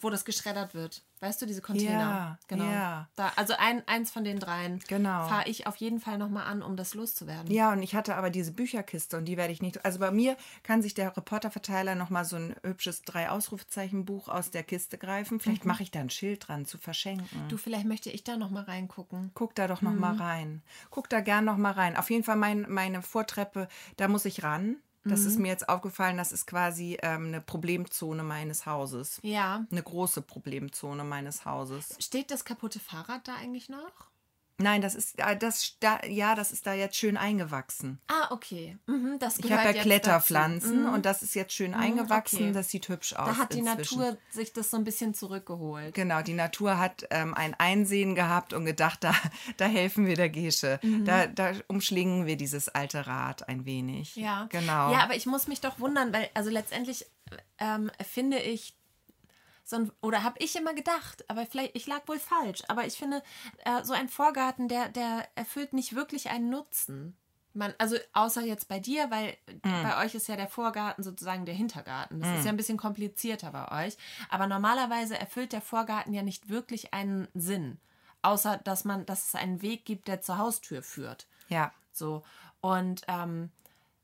[0.00, 1.02] wo das geschreddert wird.
[1.20, 1.98] Weißt du, diese Container?
[1.98, 2.64] Ja, genau.
[2.70, 3.08] ja.
[3.16, 5.26] Da, also ein, eins von den dreien Genau.
[5.26, 7.52] fahre ich auf jeden Fall nochmal an, um das loszuwerden.
[7.52, 9.84] Ja, und ich hatte aber diese Bücherkiste und die werde ich nicht.
[9.84, 14.98] Also bei mir kann sich der Reporterverteiler nochmal so ein hübsches Drei-Ausrufezeichen-Buch aus der Kiste
[14.98, 15.40] greifen.
[15.40, 17.48] Vielleicht mache ich da ein Schild dran zu verschenken.
[17.48, 19.30] Du, vielleicht möchte ich da nochmal reingucken.
[19.34, 20.20] Guck da doch noch mal Mhm.
[20.20, 20.62] rein.
[20.90, 21.96] Guck da gern noch mal rein.
[21.96, 24.76] Auf jeden Fall mein, meine Vortreppe, da muss ich ran.
[25.08, 25.26] Das Mhm.
[25.26, 29.18] ist mir jetzt aufgefallen, das ist quasi ähm, eine Problemzone meines Hauses.
[29.22, 29.64] Ja.
[29.70, 31.96] Eine große Problemzone meines Hauses.
[31.98, 34.07] Steht das kaputte Fahrrad da eigentlich noch?
[34.60, 38.00] Nein, das ist äh, das da, ja, das ist da jetzt schön eingewachsen.
[38.08, 38.76] Ah, okay.
[38.86, 40.82] Mhm, das Ich habe ja Kletterpflanzen.
[40.82, 40.94] Mhm.
[40.94, 42.38] und das ist jetzt schön eingewachsen.
[42.38, 42.52] okay.
[42.52, 43.28] Das sieht hübsch aus.
[43.28, 43.98] Da hat die inzwischen.
[44.00, 45.94] Natur sich das so ein bisschen zurückgeholt.
[45.94, 49.14] Genau, die Natur hat ähm, ein Einsehen gehabt und gedacht, da,
[49.56, 50.80] da helfen wir der Gesche.
[50.82, 51.04] Mhm.
[51.04, 54.16] Da, da umschlingen wir dieses alte Rad ein wenig.
[54.16, 54.46] Ja.
[54.50, 54.92] Genau.
[54.92, 57.06] Ja, aber ich muss mich doch wundern, weil also letztendlich
[57.58, 58.77] ähm, finde ich
[59.68, 63.22] so oder habe ich immer gedacht, aber vielleicht ich lag wohl falsch, aber ich finde
[63.64, 67.16] äh, so ein Vorgarten, der der erfüllt nicht wirklich einen Nutzen.
[67.54, 69.82] Man, also außer jetzt bei dir, weil Mhm.
[69.82, 72.20] bei euch ist ja der Vorgarten sozusagen der Hintergarten.
[72.20, 73.96] Das ist ja ein bisschen komplizierter bei euch.
[74.28, 77.80] Aber normalerweise erfüllt der Vorgarten ja nicht wirklich einen Sinn.
[78.22, 81.26] Außer dass man, dass es einen Weg gibt, der zur Haustür führt.
[81.48, 81.72] ja.
[81.92, 82.22] So.
[82.60, 83.50] Und ähm,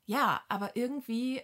[0.07, 1.43] ja, aber irgendwie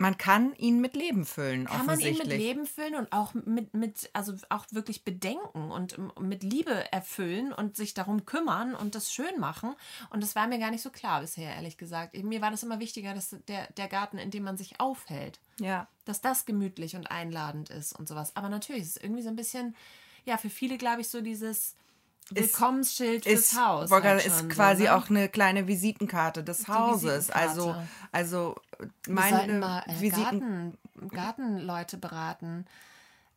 [0.00, 3.74] Man kann ihn mit Leben füllen, kann man ihn mit Leben füllen und auch mit,
[3.74, 9.12] mit, also auch wirklich bedenken und mit Liebe erfüllen und sich darum kümmern und das
[9.12, 9.74] schön machen.
[10.10, 12.14] Und das war mir gar nicht so klar bisher, ehrlich gesagt.
[12.16, 15.88] Mir war das immer wichtiger, dass der, der Garten, in dem man sich aufhält, Ja.
[16.04, 18.36] dass das gemütlich und einladend ist und sowas.
[18.36, 19.74] Aber natürlich ist es irgendwie so ein bisschen,
[20.24, 21.74] ja, für viele, glaube ich, so dieses
[22.30, 23.90] Willkommensschild fürs Ist, Haus.
[23.90, 24.96] Halt ist quasi so, ne?
[24.96, 27.30] auch eine kleine Visitenkarte des Hauses.
[27.30, 27.88] Also, Visitenkarte.
[28.12, 28.56] also
[29.08, 32.66] meine mal äh, Visiten Garten, Gartenleute beraten.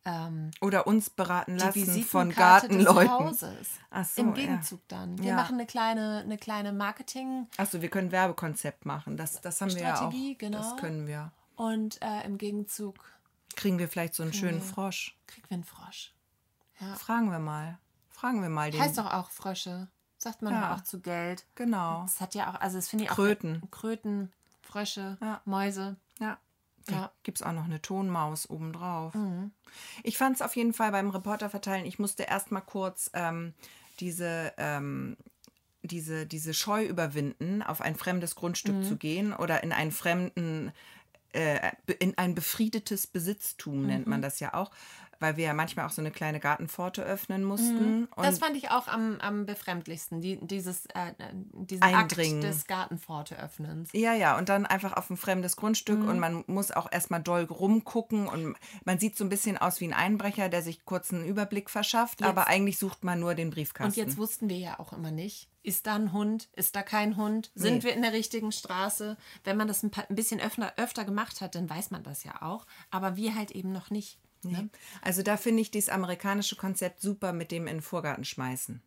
[0.04, 3.12] Ähm, oder uns beraten lassen von Visitenkarte des Gartenleuten.
[3.12, 3.68] Hauses.
[3.92, 4.34] Ach so, Im ja.
[4.34, 5.18] Gegenzug dann.
[5.20, 5.36] Wir Ja.
[5.36, 9.16] machen eine kleine, eine kleine Marketing- Achso, wir können Werbekonzept machen.
[9.16, 9.98] Das, das haben wir ja auch.
[9.98, 10.58] Strategie, genau.
[10.58, 11.32] Das können wir.
[11.56, 12.96] und äh, im Gegenzug
[13.56, 15.16] Kriegen wir vielleicht so einen schönen wir- Frosch.
[15.28, 16.14] kriegen wir einen Frosch.
[16.80, 16.96] Ja.
[16.96, 17.78] Fragen wir mal.
[18.10, 18.82] Fragen wir mal den.
[18.82, 19.88] Heißt doch auch Frösche.
[20.18, 20.74] Sagt man Ja.
[20.76, 21.46] auch zu Geld.
[21.56, 22.02] Genau.
[22.04, 23.16] Das hat ja auch, also das finde ich auch.
[23.16, 23.62] Kröten.
[23.70, 24.32] Kröten,
[24.72, 25.42] Frösche, Ja.
[25.46, 25.98] Mäuse.
[26.20, 26.40] Ja.
[26.90, 27.12] Ja.
[27.24, 29.14] Gibt es auch noch eine Tonmaus obendrauf.
[29.14, 29.52] Mhm.
[30.04, 33.54] Ich fand es auf jeden Fall beim Reporter verteilen, ich musste erst mal kurz ähm,
[34.00, 35.16] diese, ähm,
[35.84, 38.84] diese, diese Scheu überwinden, auf ein fremdes Grundstück Mhm.
[38.84, 40.72] zu gehen oder in einen fremden,
[41.34, 44.10] äh, in ein befriedetes Besitztum nennt Mhm.
[44.12, 44.72] man das ja auch,
[45.22, 47.78] weil wir ja manchmal auch so eine kleine Gartenpforte öffnen mussten.
[47.78, 48.24] Und Mhm.
[48.24, 51.14] Das fand ich auch am, am befremdlichsten, die, dieses, äh,
[51.54, 52.44] diesen Eindringen.
[52.44, 53.90] Akt des Gartenpforte-Öffnens.
[53.94, 56.08] Ja, ja, und dann einfach auf ein fremdes Grundstück Mhm.
[56.10, 58.56] und man muss auch erstmal doll rumgucken und
[58.86, 62.24] man sieht so ein bisschen aus wie ein Einbrecher, der sich kurz einen Überblick verschafft,
[62.24, 63.92] aber eigentlich sucht man nur den Briefkasten.
[63.92, 67.18] Und jetzt wussten wir ja auch immer nicht, ist da ein Hund, ist da kein
[67.18, 67.84] Hund, sind Nee.
[67.84, 69.18] wir in der richtigen Straße.
[69.44, 72.24] Wenn man das ein, paar, ein bisschen öfter, öfter gemacht hat, dann weiß man das
[72.24, 74.18] ja auch, aber wir halt eben noch nicht.
[74.44, 74.70] Ne?
[75.02, 78.82] Also da finde ich dieses amerikanische Konzept super mit dem in den Vorgarten schmeißen.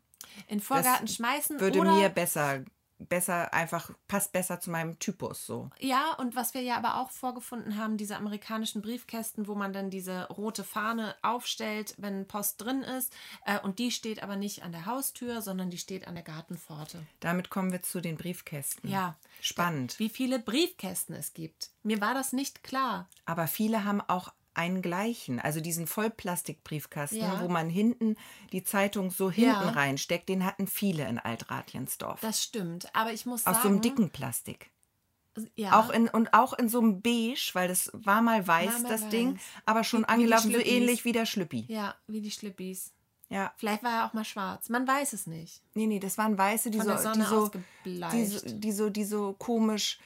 [0.49, 2.65] In den Vorgarten schmeißen Würde oder mir besser,
[2.99, 5.71] besser einfach, passt besser zu meinem Typus so.
[5.79, 9.91] Ja, und was wir ja aber auch vorgefunden haben, diese amerikanischen Briefkästen, wo man dann
[9.91, 13.15] diese rote Fahne aufstellt, wenn Post drin ist.
[13.45, 17.05] Äh, und die steht aber nicht an der Haustür, sondern die steht an der Gartenpforte.
[17.21, 18.89] Damit kommen wir zu den Briefkästen.
[18.89, 19.17] Ja.
[19.41, 19.99] Spannend.
[19.99, 21.71] Wie viele Briefkästen es gibt.
[21.83, 23.09] Mir war das nicht klar.
[23.27, 27.41] Aber viele haben auch einen gleichen, also diesen Vollplastikbriefkasten, Ja.
[27.41, 28.17] wo man hinten
[28.53, 29.71] die Zeitung so hinten Ja.
[29.71, 32.21] reinsteckt, den hatten viele in Altratjensdorf.
[32.21, 32.89] Das stimmt.
[32.95, 33.59] Aber ich muss Aus sagen.
[33.63, 34.71] so einem dicken Plastik.
[35.57, 38.79] ja, Auch in, und auch in so einem Beige, weil das war mal weiß, War
[38.83, 39.11] mal das weiß.
[39.11, 40.73] Ding, aber schon Wie- wie angelaufen, so Schlüppis.
[40.73, 41.65] ähnlich wie der Schlüppi.
[41.69, 42.93] Ja, wie die Schlippis.
[43.31, 43.53] Ja.
[43.57, 44.69] Vielleicht war er auch mal schwarz.
[44.69, 45.61] Man weiß es nicht.
[45.75, 47.51] Nee, nee, das waren weiße, die Von so, so,
[47.85, 49.99] die, so, die so, die so komisch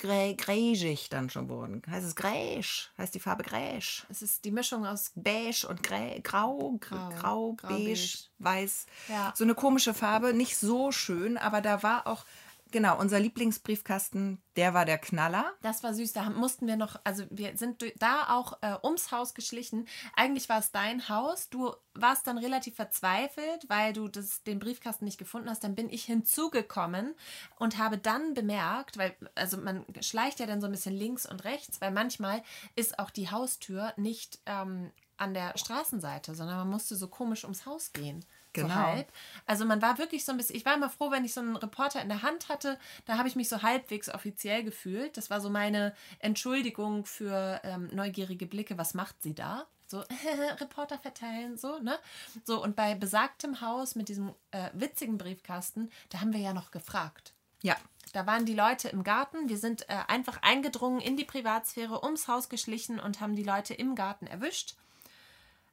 [0.00, 1.82] grä, gräschig dann schon wurden.
[1.88, 2.90] Heißt es gräsch?
[2.98, 4.06] Heißt die Farbe gräsch?
[4.08, 5.12] Es ist die Mischung aus.
[5.14, 8.24] Beige und grä, grau, Grau, grau, grau, beige, beige.
[8.38, 8.86] weiß.
[9.08, 9.32] Ja.
[9.36, 12.24] So eine komische Farbe, nicht so schön, aber da war auch,
[12.70, 15.52] genau, unser Lieblingsbriefkasten, der war der Knaller.
[15.62, 16.12] Das war süß.
[16.12, 19.86] Da mussten wir noch, also wir sind da auch äh, ums Haus geschlichen.
[20.14, 21.48] Eigentlich war es dein Haus.
[21.48, 25.64] Du warst dann relativ verzweifelt, weil du das, den Briefkasten nicht gefunden hast.
[25.64, 27.14] Dann bin ich hinzugekommen
[27.56, 31.44] und habe dann bemerkt, weil, also man schleicht ja dann so ein bisschen links und
[31.44, 32.42] rechts, weil manchmal
[32.76, 37.66] ist auch die Haustür nicht ähm, an der Straßenseite, sondern man musste so komisch ums
[37.66, 38.24] Haus gehen.
[38.52, 38.68] Genau.
[38.68, 39.12] So halb.
[39.46, 41.56] Also man war wirklich so ein bisschen, ich war immer froh, wenn ich so einen
[41.56, 45.16] Reporter in der Hand hatte, da habe ich mich so halbwegs offiziell gefühlt.
[45.16, 49.66] Das war so meine Entschuldigung für ähm, neugierige Blicke, was macht sie da?
[49.86, 50.04] So,
[50.60, 51.98] Reporter verteilen, so, ne?
[52.44, 56.70] So, und bei besagtem Haus mit diesem äh, witzigen Briefkasten, da haben wir ja noch
[56.70, 57.34] gefragt.
[57.62, 57.76] Ja.
[58.12, 59.48] Da waren die Leute im Garten.
[59.48, 63.74] Wir sind äh, einfach eingedrungen in die Privatsphäre, ums Haus geschlichen und haben die Leute
[63.74, 64.76] im Garten erwischt.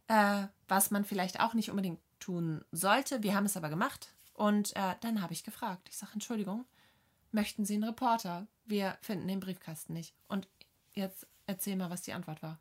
[0.07, 3.24] Äh, was man vielleicht auch nicht unbedingt tun sollte.
[3.24, 4.13] Wir haben es aber gemacht.
[4.34, 5.88] Und äh, dann habe ich gefragt.
[5.89, 6.65] Ich sage, Entschuldigung,
[7.32, 8.47] möchten Sie einen Reporter?
[8.65, 10.13] Wir finden den Briefkasten nicht.
[10.28, 10.47] Und
[10.93, 12.59] jetzt erzähl mal, was die Antwort war.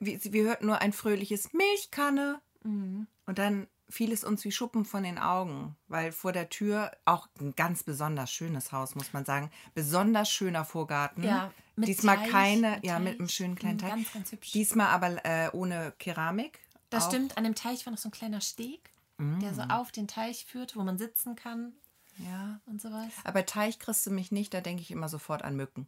[0.00, 2.40] Wir, wir hörten nur ein fröhliches Milchkanne.
[2.64, 3.06] Mhm.
[3.26, 7.28] Und dann fiel es uns wie Schuppen von den Augen, weil vor der Tür auch
[7.40, 9.50] ein ganz besonders schönes Haus, muss man sagen.
[9.74, 11.24] Besonders schöner Vorgarten.
[11.24, 13.18] Ja, mit Diesmal Teich, keine, mit ja, mit Teich.
[13.20, 13.90] einem schönen kleinen Mhm, Teich.
[13.90, 14.52] ganz, ganz hübsch.
[14.52, 16.60] Diesmal aber äh, ohne Keramik.
[16.90, 20.08] Das stimmt, an dem Teich war noch so ein kleiner Steg, der so auf den
[20.08, 21.72] Teich führt, wo man sitzen kann
[22.18, 22.60] Ja.
[22.66, 23.12] und sowas.
[23.24, 25.86] Aber Teich kriegst du mich nicht, da denke ich immer sofort an Mücken.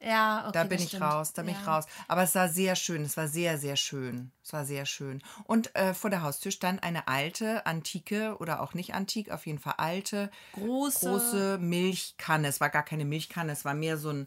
[0.00, 0.52] Ja, okay.
[0.52, 1.04] Da bin ich stimmt.
[1.04, 1.60] raus, da bin ja.
[1.60, 1.86] ich raus.
[2.06, 4.30] Aber es war sehr schön, es war sehr, sehr schön.
[4.44, 5.22] Es war sehr schön.
[5.44, 9.58] Und äh, vor der Haustür stand eine alte, antike oder auch nicht antik, auf jeden
[9.58, 11.08] Fall alte, Große.
[11.08, 12.48] große Milchkanne.
[12.48, 14.26] Es war gar keine Milchkanne, es war mehr so ein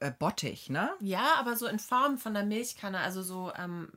[0.00, 0.90] äh, Bottich, ne?
[1.00, 2.98] Ja, aber so in Form von der Milchkanne.
[3.00, 3.90] Also so ähm,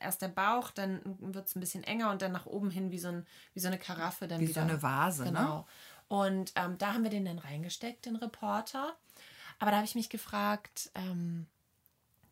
[0.00, 2.98] erst der Bauch, dann wird es ein bisschen enger und dann nach oben hin wie
[2.98, 4.28] so, ein, wie so eine Karaffe.
[4.28, 4.62] Dann Wie wieder.
[4.62, 5.30] so eine Vase, ne?
[5.30, 5.66] Genau.
[6.08, 8.94] Und ähm, da haben wir den dann reingesteckt, den Reporter.
[9.58, 11.46] Aber da habe ich mich gefragt, ähm,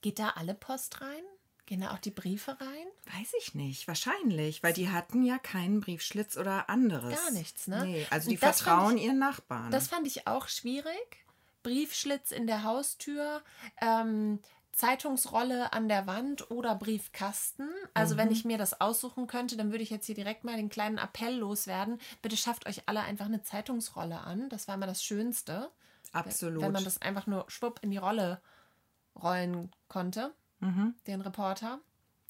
[0.03, 1.23] geht da alle Post rein?
[1.67, 2.87] Gehen da auch die Briefe rein?
[3.17, 7.15] Weiß ich nicht, wahrscheinlich, weil die hatten ja keinen Briefschlitz oder anderes.
[7.15, 7.85] Gar nichts, ne?
[7.85, 9.71] Nee, also die vertrauen ich- ihren Nachbarn.
[9.71, 11.25] Das fand ich auch schwierig.
[11.63, 13.43] Briefschlitz in der Haustür,
[13.81, 14.41] ähm,
[14.73, 17.69] Zeitungsrolle an der Wand oder Briefkasten.
[17.93, 18.19] Also Mhm.
[18.19, 20.97] wenn ich mir das aussuchen könnte, dann würde ich jetzt hier direkt mal den kleinen
[20.99, 22.01] Appell loswerden.
[22.23, 24.49] Bitte schafft euch alle einfach eine Zeitungsrolle an.
[24.49, 25.71] Das war immer das Schönste.
[26.13, 26.63] Absolut.
[26.63, 28.41] Wenn man das einfach nur schwupp in die Rolle
[29.21, 30.95] rollen konnte, Mhm.
[31.07, 31.81] den Reporter.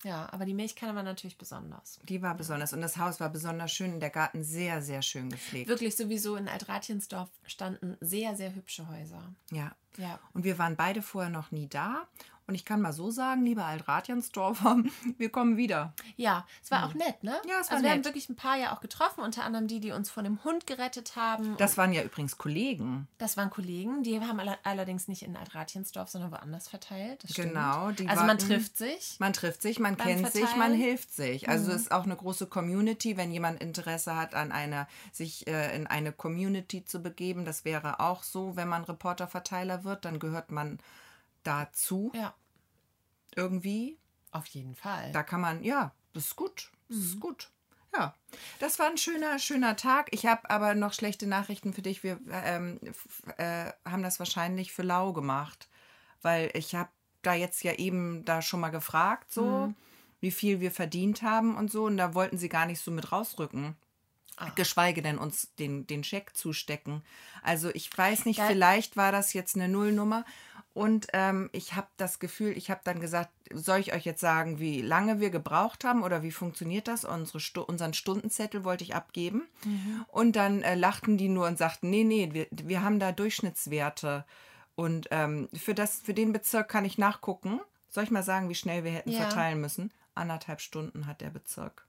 [0.03, 2.01] Ja, aber die Milchkanne war natürlich besonders.
[2.09, 5.29] Die war besonders und das Haus war besonders schön und der Garten sehr, sehr schön
[5.29, 5.69] gepflegt.
[5.69, 9.23] Wirklich sowieso in Altratjensdorf standen sehr, sehr hübsche Häuser.
[9.51, 9.73] Ja.
[9.99, 10.19] Ja.
[10.33, 12.07] Und wir waren beide vorher noch nie da.
[12.51, 14.79] Und ich kann mal so sagen, liebe Altratjensdorfer,
[15.19, 15.95] wir kommen wieder.
[16.17, 17.41] Ja, es war auch nett, ne?
[17.47, 18.07] Ja, es war also wir haben nett.
[18.07, 21.15] wirklich ein paar ja auch getroffen, unter anderem die, die uns von dem Hund gerettet
[21.15, 21.57] haben.
[21.59, 23.07] Das waren ja übrigens Kollegen.
[23.19, 27.23] das waren Kollegen, die haben alle, allerdings nicht in Altratjensdorf, sondern woanders verteilt.
[27.37, 29.15] Genau, die also man trifft sich.
[29.21, 30.73] Man trifft sich, man kennt sich, man Verteilen?
[30.73, 30.83] Mhm.
[30.83, 31.49] hilft sich.
[31.49, 35.77] Also es ist auch eine große Community, wenn jemand Interesse hat, an einer, sich äh,
[35.77, 37.45] in eine Community zu begeben.
[37.45, 40.81] Das wäre auch so, wenn man Reporterverteiler wird, dann gehört man
[41.43, 42.35] dazu Ja,
[43.35, 43.99] irgendwie.
[44.33, 45.13] auf jeden Fall.
[45.13, 46.71] Da kann man, ja, das ist gut.
[46.89, 47.03] Das Mhm.
[47.05, 47.51] ist gut.
[47.93, 48.15] Ja,
[48.61, 50.09] das war ein schöner, schöner Tag.
[50.13, 52.05] Ich habe aber noch schlechte Nachrichten für dich.
[52.05, 52.79] Wir ähm,
[53.37, 55.69] äh, haben das wahrscheinlich für lau gemacht,
[56.23, 56.91] weil ich habe
[57.23, 59.77] da jetzt ja eben da schon mal gefragt, so Mhm.
[60.21, 61.85] wie viel wir verdient haben und so.
[61.85, 63.77] Und da wollten sie gar nicht so mit rausrücken.
[64.41, 64.51] Ah.
[64.55, 67.03] Geschweige denn uns den, den Scheck zustecken.
[67.43, 70.25] Also ich weiß nicht, Da- vielleicht war das jetzt eine Nullnummer.
[70.73, 74.61] Und ähm, ich habe das Gefühl, ich habe dann gesagt, soll ich euch jetzt sagen,
[74.61, 77.05] wie lange wir gebraucht haben oder wie funktioniert das?
[77.05, 79.43] Unsere Stu unseren Stundenzettel wollte ich abgeben.
[80.07, 84.25] Und dann äh, lachten die nur und sagten, nee, nee, wir, wir haben da Durchschnittswerte.
[84.77, 87.61] Und ähm, für, das, für den Bezirk kann ich nachgucken.
[87.89, 89.23] Soll ich mal sagen, wie schnell wir hätten Ja.
[89.23, 89.93] verteilen müssen?
[90.15, 91.85] Anderthalb Stunden hat der Bezirk.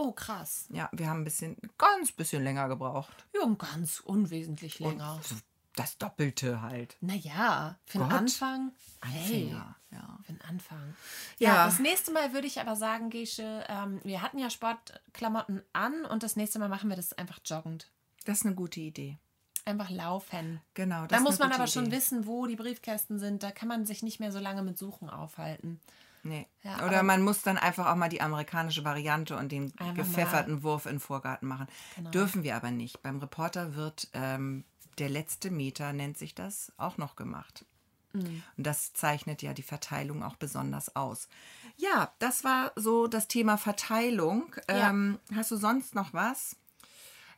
[0.00, 0.64] Oh, krass.
[0.70, 3.26] Ja, wir haben ein bisschen, ganz bisschen länger gebraucht.
[3.34, 5.20] Ja, ganz unwesentlich länger.
[5.22, 5.34] So
[5.76, 6.96] Das Doppelte halt.
[7.02, 8.18] Naja, für den Gott.
[8.18, 8.72] Anfang.
[9.04, 9.20] Hey,
[9.52, 10.18] Anfänger, ja.
[10.24, 10.94] für den Anfang.
[11.38, 11.48] Ja.
[11.48, 16.06] Ja, das nächste Mal würde ich aber sagen, Gesche, ähm, wir hatten ja Sportklamotten an
[16.06, 17.90] und das nächste Mal machen wir das einfach joggend.
[18.24, 19.18] Das ist eine gute Idee.
[19.66, 20.62] Einfach laufen.
[20.72, 21.02] Genau.
[21.02, 21.96] Das Da muss man aber schon Idee.
[21.96, 23.42] wissen, wo die Briefkästen sind.
[23.42, 25.78] Da kann man sich nicht mehr so lange mit Suchen aufhalten.
[26.22, 26.46] Nee.
[26.62, 30.86] Ja, Oder man muss dann einfach auch mal die amerikanische Variante und den gepfefferten Wurf
[30.86, 31.66] in den Vorgarten machen.
[31.96, 32.10] Genau.
[32.10, 33.02] Dürfen wir aber nicht.
[33.02, 34.64] Beim Reporter wird ähm,
[34.98, 37.64] der letzte Meter, nennt sich das, auch noch gemacht.
[38.12, 38.42] Mhm.
[38.56, 41.28] Und das zeichnet ja die Verteilung auch besonders aus.
[41.76, 44.54] Ja, das war so das Thema Verteilung.
[44.68, 44.90] Ja.
[44.90, 46.56] Ähm, hast du sonst noch was?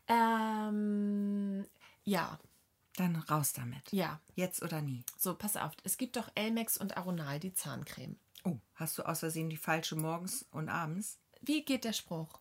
[0.08, 1.64] Ähm,
[2.04, 2.38] ja,
[2.96, 3.92] Dann raus damit.
[3.92, 4.18] ja.
[4.34, 5.04] Jetzt oder nie.
[5.18, 5.72] So, pass auf.
[5.84, 8.16] Es gibt doch Elmex und Aronal, die Zahncreme.
[8.44, 11.18] Oh, hast du aus Versehen die falsche morgens und abends?
[11.40, 12.40] Wie geht der Spruch?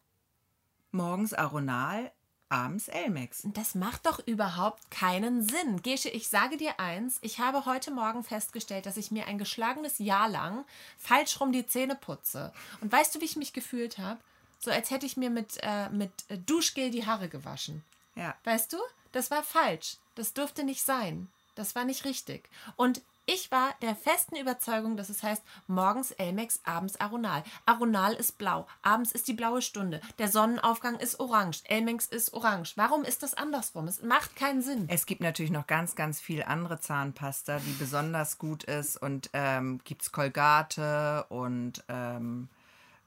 [0.92, 2.12] Morgens Aronal,
[2.50, 3.44] abends Elmex.
[3.54, 5.82] Das macht doch überhaupt keinen Sinn.
[5.82, 10.00] Gesche, ich sage dir eins, ich habe heute Morgen festgestellt, dass ich mir ein geschlagenes
[10.00, 10.66] Jahr lang
[10.98, 12.52] falsch rum die Zähne putze.
[12.82, 14.20] Und weißt du, wie ich mich gefühlt habe?
[14.60, 17.84] So als hätte ich mir mit, äh, mit äh, Duschgel die Haare gewaschen.
[18.16, 18.36] Ja.
[18.44, 18.78] Weißt du?
[19.12, 19.98] Das war falsch.
[20.16, 21.30] Das durfte nicht sein.
[21.56, 22.50] Das war nicht richtig.
[22.76, 23.02] Und
[23.34, 27.44] Ich war der festen Überzeugung, dass es heißt morgens Elmex, abends Aronal.
[27.66, 30.02] Aronal ist blau, abends ist die blaue Stunde.
[30.20, 32.74] Der Sonnenaufgang ist orange, Elmex ist orange.
[32.76, 33.88] Warum ist das andersrum?
[33.88, 34.86] Es macht keinen Sinn.
[34.90, 39.02] Es gibt natürlich noch ganz, ganz viel andere Zahnpasta, die besonders gut ist.
[39.02, 42.50] Und ähm, gibt es Kolgate und ähm,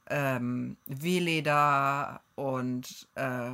[0.09, 3.51] ähm, Weleda und äh,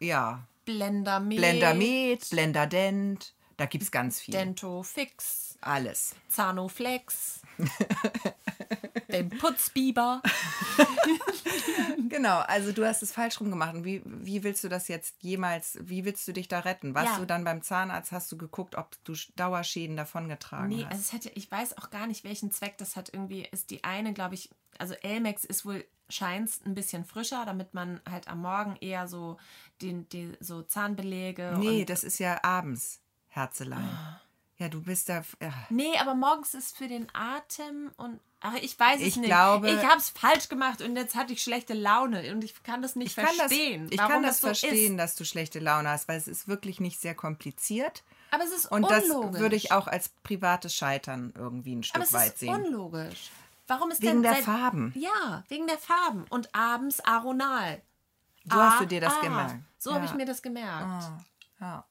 [0.00, 3.34] ja, Blendermet, Blendermet, Blenderdent.
[3.60, 4.32] Da gibt es ganz viel.
[4.32, 6.14] Dento Fix, Alles.
[6.30, 7.42] Zanoflex,
[9.12, 10.22] den Putzbiber.
[12.08, 13.74] Genau, also du hast es falsch rum gemacht.
[13.74, 16.94] Und wie, wie willst du das jetzt jemals, wie willst du dich da retten?
[16.94, 17.18] Warst Ja.
[17.18, 20.92] du dann beim Zahnarzt, hast du geguckt, ob du Dauerschäden davongetragen Nee, hast?
[20.92, 23.10] also es hätte, ich weiß auch gar nicht, welchen Zweck das hat.
[23.12, 24.48] Irgendwie ist die eine, glaube ich,
[24.78, 29.36] also Elmex ist wohl scheint ein bisschen frischer, damit man halt am Morgen eher so
[29.82, 33.00] den, die, so Zahnbeläge nee, das ist ja abends,
[33.30, 33.88] Herzelein.
[34.58, 35.24] Ja, du bist da.
[35.40, 35.52] Ja.
[35.70, 38.20] Nee, aber morgens ist für den Atem und.
[38.42, 39.26] Ach, ich weiß es Ich nicht.
[39.26, 42.80] glaube- ich habe es falsch gemacht und jetzt hatte ich schlechte Laune und ich kann
[42.82, 43.88] das nicht Ich kann das, verstehen.
[43.90, 44.98] ich kann das so verstehen, Ist.
[44.98, 48.02] dass du schlechte Laune hast, weil es ist wirklich nicht sehr kompliziert.
[48.30, 49.30] Aber es ist Und unlogisch.
[49.32, 52.54] das würde ich auch als privates Scheitern irgendwie ein aber Stück es weit ist sehen.
[52.54, 53.30] unlogisch.
[53.66, 54.92] Warum ist Wegen denn der Farben.
[54.96, 56.24] Ja, wegen der Farben.
[56.30, 57.82] Und abends Aronal.
[58.44, 59.56] So hast du dir das Ah, gemerkt.
[59.78, 59.96] So Ja.
[59.96, 61.12] habe ich mir das gemerkt.
[61.60, 61.84] Ja.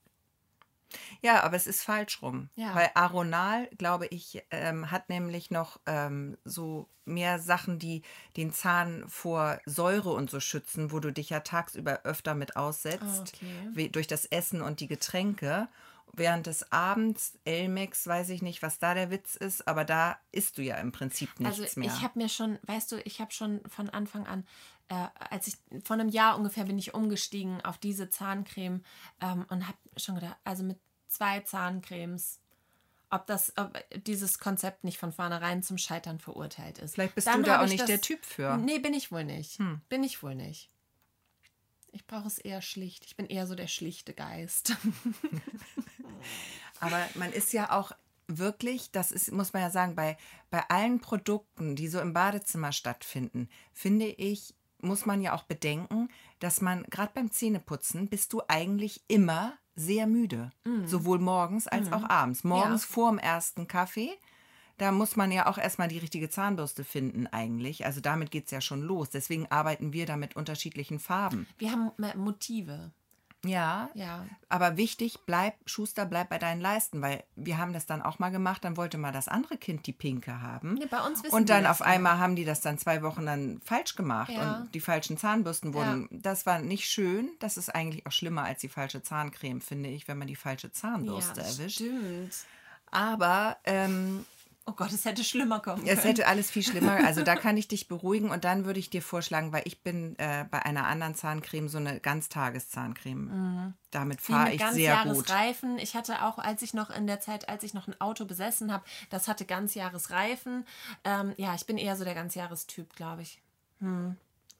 [1.21, 2.49] Ja, aber es ist falsch rum.
[2.55, 2.73] Ja.
[2.75, 8.01] Weil Aronal, glaube ich, ähm, hat nämlich noch ähm, so mehr Sachen, die
[8.37, 13.03] den Zahn vor Säure und so schützen, wo du dich ja tagsüber öfter mit aussetzt,
[13.03, 13.69] Ah, okay.
[13.73, 15.67] wie, durch das Essen und die Getränke.
[16.13, 20.57] Während des Abends, Elmex, weiß ich nicht, was da der Witz ist, aber da isst
[20.57, 21.87] du ja im Prinzip nichts Also mehr.
[21.95, 24.45] ich habe mir schon, weißt du, ich habe schon von Anfang an,
[24.89, 28.83] äh, als ich vor einem Jahr ungefähr bin ich umgestiegen auf diese Zahncreme
[29.21, 32.39] ähm, und habe schon gedacht, also mit zwei Zahncremes,
[33.09, 33.75] ob das, ob
[34.05, 36.93] dieses Konzept nicht von vornherein zum Scheitern verurteilt ist.
[36.95, 38.57] Vielleicht bist Dann du da auch ich nicht das- der Typ für.
[38.57, 39.57] Nee, bin ich wohl nicht.
[39.59, 39.81] Hm.
[39.89, 40.69] Bin ich wohl nicht.
[41.91, 43.05] Ich brauche es eher schlicht.
[43.05, 44.75] Ich bin eher so der schlichte Geist.
[46.79, 47.91] Aber man ist ja auch
[48.27, 50.17] wirklich, das ist, muss man ja sagen, bei,
[50.51, 56.09] bei allen Produkten, die so im Badezimmer stattfinden, finde ich, muss man ja auch bedenken,
[56.39, 60.51] dass man gerade beim Zähneputzen bist du eigentlich immer sehr müde.
[60.85, 62.43] Sowohl morgens als auch abends.
[62.43, 62.87] Morgens Ja.
[62.93, 64.11] vor dem ersten Kaffee.
[64.77, 67.85] Da muss man ja auch erstmal die richtige Zahnbürste finden eigentlich.
[67.85, 69.09] Also damit geht es ja schon los.
[69.09, 71.47] Deswegen arbeiten wir da mit unterschiedlichen Farben.
[71.57, 72.91] Wir haben Motive.
[73.45, 74.25] Ja, Ja.
[74.49, 78.31] aber wichtig, bleib, Schuster, bleib bei deinen Leisten, weil wir haben das dann auch mal
[78.31, 80.73] gemacht, dann wollte mal das andere Kind die pinke haben.
[80.73, 83.61] Nee, bei uns wissen und dann auf einmal haben die das dann zwei Wochen dann
[83.63, 84.57] falsch gemacht Ja.
[84.57, 86.09] und die falschen Zahnbürsten wurden.
[86.11, 87.29] Das war nicht schön.
[87.39, 90.71] Das ist eigentlich auch schlimmer als die falsche Zahncreme, finde ich, wenn man die falsche
[90.73, 91.75] Zahnbürste erwischt.
[91.75, 92.33] Stimmt.
[92.91, 94.25] Aber ähm,
[94.69, 96.01] Oh Gott, es hätte schlimmer kommen es können.
[96.01, 96.99] hätte alles viel schlimmer.
[97.09, 100.17] Also da kann ich dich beruhigen und dann würde ich dir vorschlagen, weil ich bin
[100.19, 103.73] äh, bei einer anderen Zahncreme so eine Ganztageszahncreme.
[103.89, 104.25] Damit Mhm.
[104.27, 105.05] Die fahre ich ganz sehr gut.
[105.05, 105.79] Jahresreifen.
[105.79, 108.71] Ich hatte auch, als ich noch in der Zeit, als ich noch ein Auto besessen
[108.71, 110.65] habe, das hatte Ganzjahresreifen.
[111.03, 113.41] Ähm, ja, ich bin eher so der Ganzjahrestyp, glaube ich.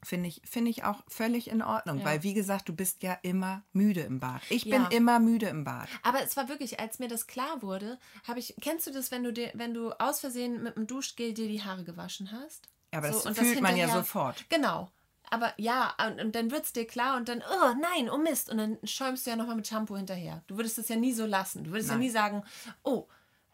[0.01, 3.63] Finde ich, finde ich auch völlig in Ordnung, weil wie gesagt, du bist ja immer
[3.73, 4.41] müde im Bad.
[4.49, 4.77] Ich Ja.
[4.77, 5.89] bin immer müde im Bad.
[6.03, 9.23] Aber es war wirklich, als mir das klar wurde, habe ich, kennst du das, wenn
[9.23, 12.69] du dir, wenn du aus Versehen mit dem Duschgel dir die Haare gewaschen hast?
[12.93, 14.45] Ja, aber das und fühlt man ja sofort.
[14.49, 14.89] Genau.
[15.31, 18.49] Aber ja, und, und dann wird es dir klar und dann, oh nein, oh Mist.
[18.49, 20.43] Und dann schäumst du ja nochmal mit Shampoo hinterher.
[20.47, 21.63] Du würdest es ja nie so lassen.
[21.65, 21.99] Du würdest Nein.
[21.99, 22.43] ja nie sagen,
[22.83, 23.07] oh,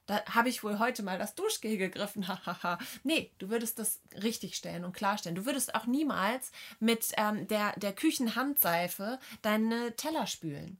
[0.06, 2.28] da habe ich wohl heute mal das Duschgel gegriffen.
[2.28, 2.78] Hahaha.
[3.03, 5.36] nee, du würdest das richtig stellen und klarstellen.
[5.36, 10.80] Du würdest auch niemals mit ähm, der, der Küchenhandseife deine Teller spülen.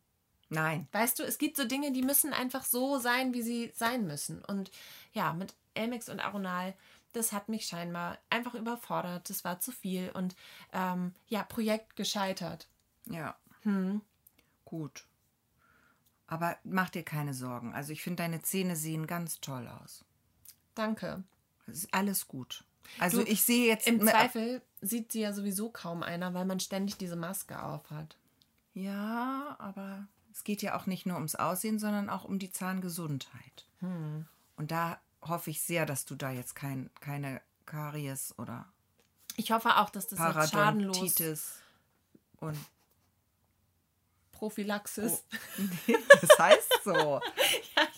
[0.49, 0.88] Nein.
[0.91, 4.43] Weißt du, es gibt so Dinge, die müssen einfach so sein, wie sie sein müssen.
[4.45, 4.71] Und
[5.11, 6.76] ja, mit Elmex und Aronal,
[7.13, 9.30] das hat mich scheinbar einfach überfordert.
[9.30, 10.36] Das war zu viel und
[10.73, 12.67] ähm, ja, Projekt gescheitert.
[13.05, 13.36] Ja.
[13.63, 14.01] Hm.
[14.65, 15.05] Gut.
[16.28, 17.73] Aber mach dir keine Sorgen.
[17.73, 20.03] Also ich finde, deine Zähne sehen ganz toll aus.
[20.73, 21.23] Danke.
[21.67, 22.63] Es ist alles gut.
[22.99, 26.59] Also Du, ich sehe jetzt Im Zweifel sieht sie ja sowieso kaum einer, weil man
[26.59, 28.17] ständig diese Maske auf hat.
[28.73, 33.65] Ja, aber es geht ja auch nicht nur ums Aussehen, sondern auch um die Zahngesundheit.
[33.80, 34.26] Hm.
[34.57, 38.65] Und da hoffe ich sehr, dass du da jetzt kein, keine Karies oder
[39.38, 41.15] Ich hoffe auch, dass das jetzt schadenlos
[42.38, 42.57] und
[44.36, 45.23] Prophylaxis.
[46.21, 47.19] das heißt so.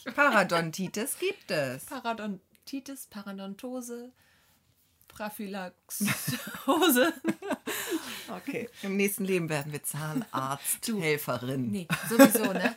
[0.15, 1.85] Parodontitis gibt es.
[1.85, 4.11] Parodontitis, Parodontose,
[5.07, 7.13] Prophylaxose.
[8.29, 8.69] Okay.
[8.81, 11.71] Im nächsten Leben werden wir Zahnarzthelferin.
[11.71, 12.75] Nee, sowieso, ne?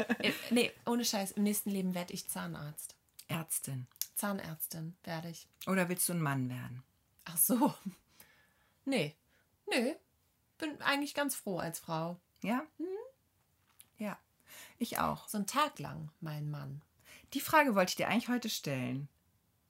[0.50, 2.94] Nee, ohne Scheiß, im nächsten Leben werde ich Zahnarzt.
[3.26, 3.88] Ärztin.
[4.14, 5.48] Zahnärztin werde ich.
[5.66, 6.84] Oder willst du ein Mann werden?
[7.24, 7.74] Ach so.
[8.84, 9.16] Nee.
[9.68, 9.96] Nee.
[10.58, 12.20] Bin eigentlich ganz froh als Frau.
[12.42, 12.62] Ja?
[14.00, 14.18] Ja,
[14.78, 15.28] ich auch.
[15.28, 16.80] So einen Tag lang, mein Mann.
[17.34, 19.08] Die Frage wollte ich dir eigentlich heute stellen.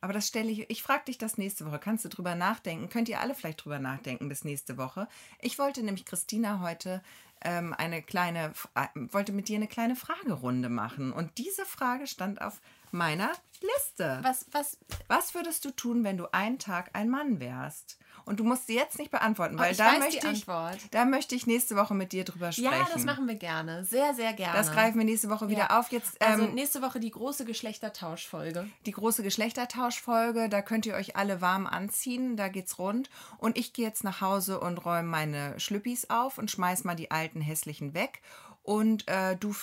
[0.01, 1.79] Aber das stelle ich, ich frage dich das nächste Woche.
[1.79, 2.89] Kannst du drüber nachdenken?
[2.89, 5.09] Könnt ihr alle vielleicht drüber nachdenken bis nächste Woche?
[5.41, 7.03] Ich wollte nämlich Christina heute
[7.43, 11.13] ähm, eine kleine, äh, wollte mit dir eine kleine Fragerunde machen.
[11.13, 12.63] Und diese Frage stand auf
[12.93, 14.21] meiner Liste.
[14.23, 14.79] Was, was,
[15.09, 17.99] Was würdest du tun, wenn du einen Tag ein Mann wärst?
[18.25, 20.79] Und du musst sie jetzt nicht beantworten, weil ich da weiß die möchte ich, Antwort.
[20.91, 22.73] da möchte ich nächste Woche mit dir drüber sprechen.
[22.73, 23.85] ja, das machen wir gerne.
[23.85, 24.57] Sehr, sehr gerne.
[24.57, 25.79] Das greifen wir nächste Woche wieder Ja.
[25.81, 25.91] auf.
[25.93, 28.69] Jetzt Also ähm, nächste Woche die große Geschlechtertauschfolge.
[28.87, 30.49] die große Geschlechtertauschfolge.
[30.49, 32.37] Da könnt ihr euch alle warm anziehen.
[32.37, 33.11] Da geht's rund.
[33.39, 37.11] Und ich gehe jetzt nach Hause und räume meine Schlüppis auf und schmeiß mal die
[37.11, 38.23] alten hässlichen weg.
[38.63, 39.55] Und äh, du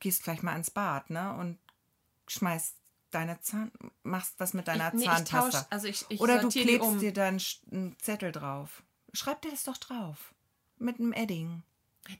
[0.00, 1.34] gehst gleich mal ins Bad, ne?
[1.38, 1.58] Und
[2.28, 2.74] schmeißt
[3.16, 5.60] deine Zahn, machst was mit deiner ich, nee, ich Zahnpasta.
[5.60, 6.98] tausch, also ich, ich Oder du klebst um.
[7.00, 7.40] dir dann
[7.72, 8.82] einen Zettel drauf.
[9.12, 10.34] Schreib dir das doch drauf.
[10.78, 11.62] Mit einem Edding.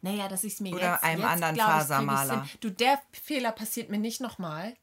[0.01, 2.49] Naja, dass ich es mir Oder jetzt, einem jetzt, anderen glaub ich, Fasermaler.
[2.61, 4.76] Du, der Fehler passiert mir nicht nochmal.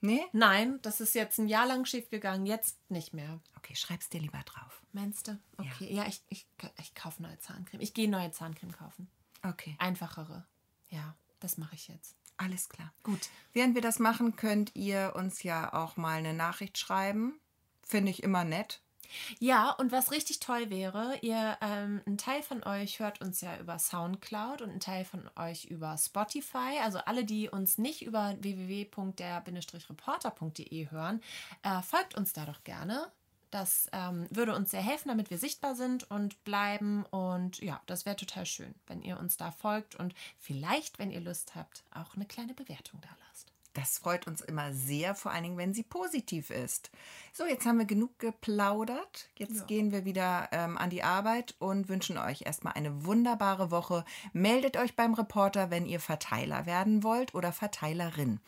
[0.00, 0.24] Nee?
[0.32, 3.40] Nein, das ist jetzt ein Jahr lang schief gegangen, jetzt nicht mehr.
[3.56, 4.82] Okay, schreib's dir lieber drauf.
[4.92, 5.38] Meinst du?
[5.58, 6.46] Okay, ja, ich, ich,
[6.78, 7.80] ich kaufe neue Zahncreme.
[7.80, 9.10] Ich gehe neue Zahncreme kaufen.
[9.42, 10.46] Okay, Einfachere.
[10.88, 12.16] Ja, das mache ich jetzt.
[12.38, 12.92] Alles klar.
[13.02, 13.28] Gut.
[13.52, 17.40] Während wir das machen, könnt ihr uns ja auch mal eine Nachricht schreiben.
[17.82, 18.80] Finde ich immer nett.
[19.38, 23.56] Ja, und was richtig toll wäre, ihr, ähm, ein Teil von euch hört uns ja
[23.58, 26.80] über Soundcloud und ein Teil von euch über Spotify.
[26.82, 31.22] Also alle, die uns nicht über www.der-reporter.de hören,
[31.62, 33.12] äh, folgt uns da doch gerne.
[33.50, 37.04] Das ähm, würde uns sehr helfen, damit wir sichtbar sind und bleiben.
[37.06, 41.20] Und ja, das wäre total schön, wenn ihr uns da folgt und vielleicht, wenn ihr
[41.20, 43.52] Lust habt, auch eine kleine Bewertung da lasst.
[43.74, 46.90] Das freut uns immer sehr, vor allen Dingen, wenn sie positiv ist.
[47.32, 49.28] So, jetzt haben wir genug geplaudert.
[49.36, 49.64] Jetzt Ja.
[49.66, 54.04] gehen wir wieder ähm, an die Arbeit und wünschen euch erstmal eine wunderbare Woche.
[54.32, 58.40] Meldet euch beim Reporter, wenn ihr Verteiler werden wollt oder Verteilerin.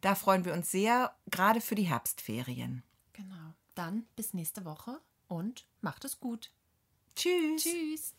[0.00, 2.82] Da freuen wir uns sehr, gerade für die Herbstferien.
[3.12, 3.47] Genau.
[3.78, 6.50] Dann bis nächste Woche und macht es gut.
[7.14, 7.62] Tschüss.
[7.62, 8.14] Tschüss.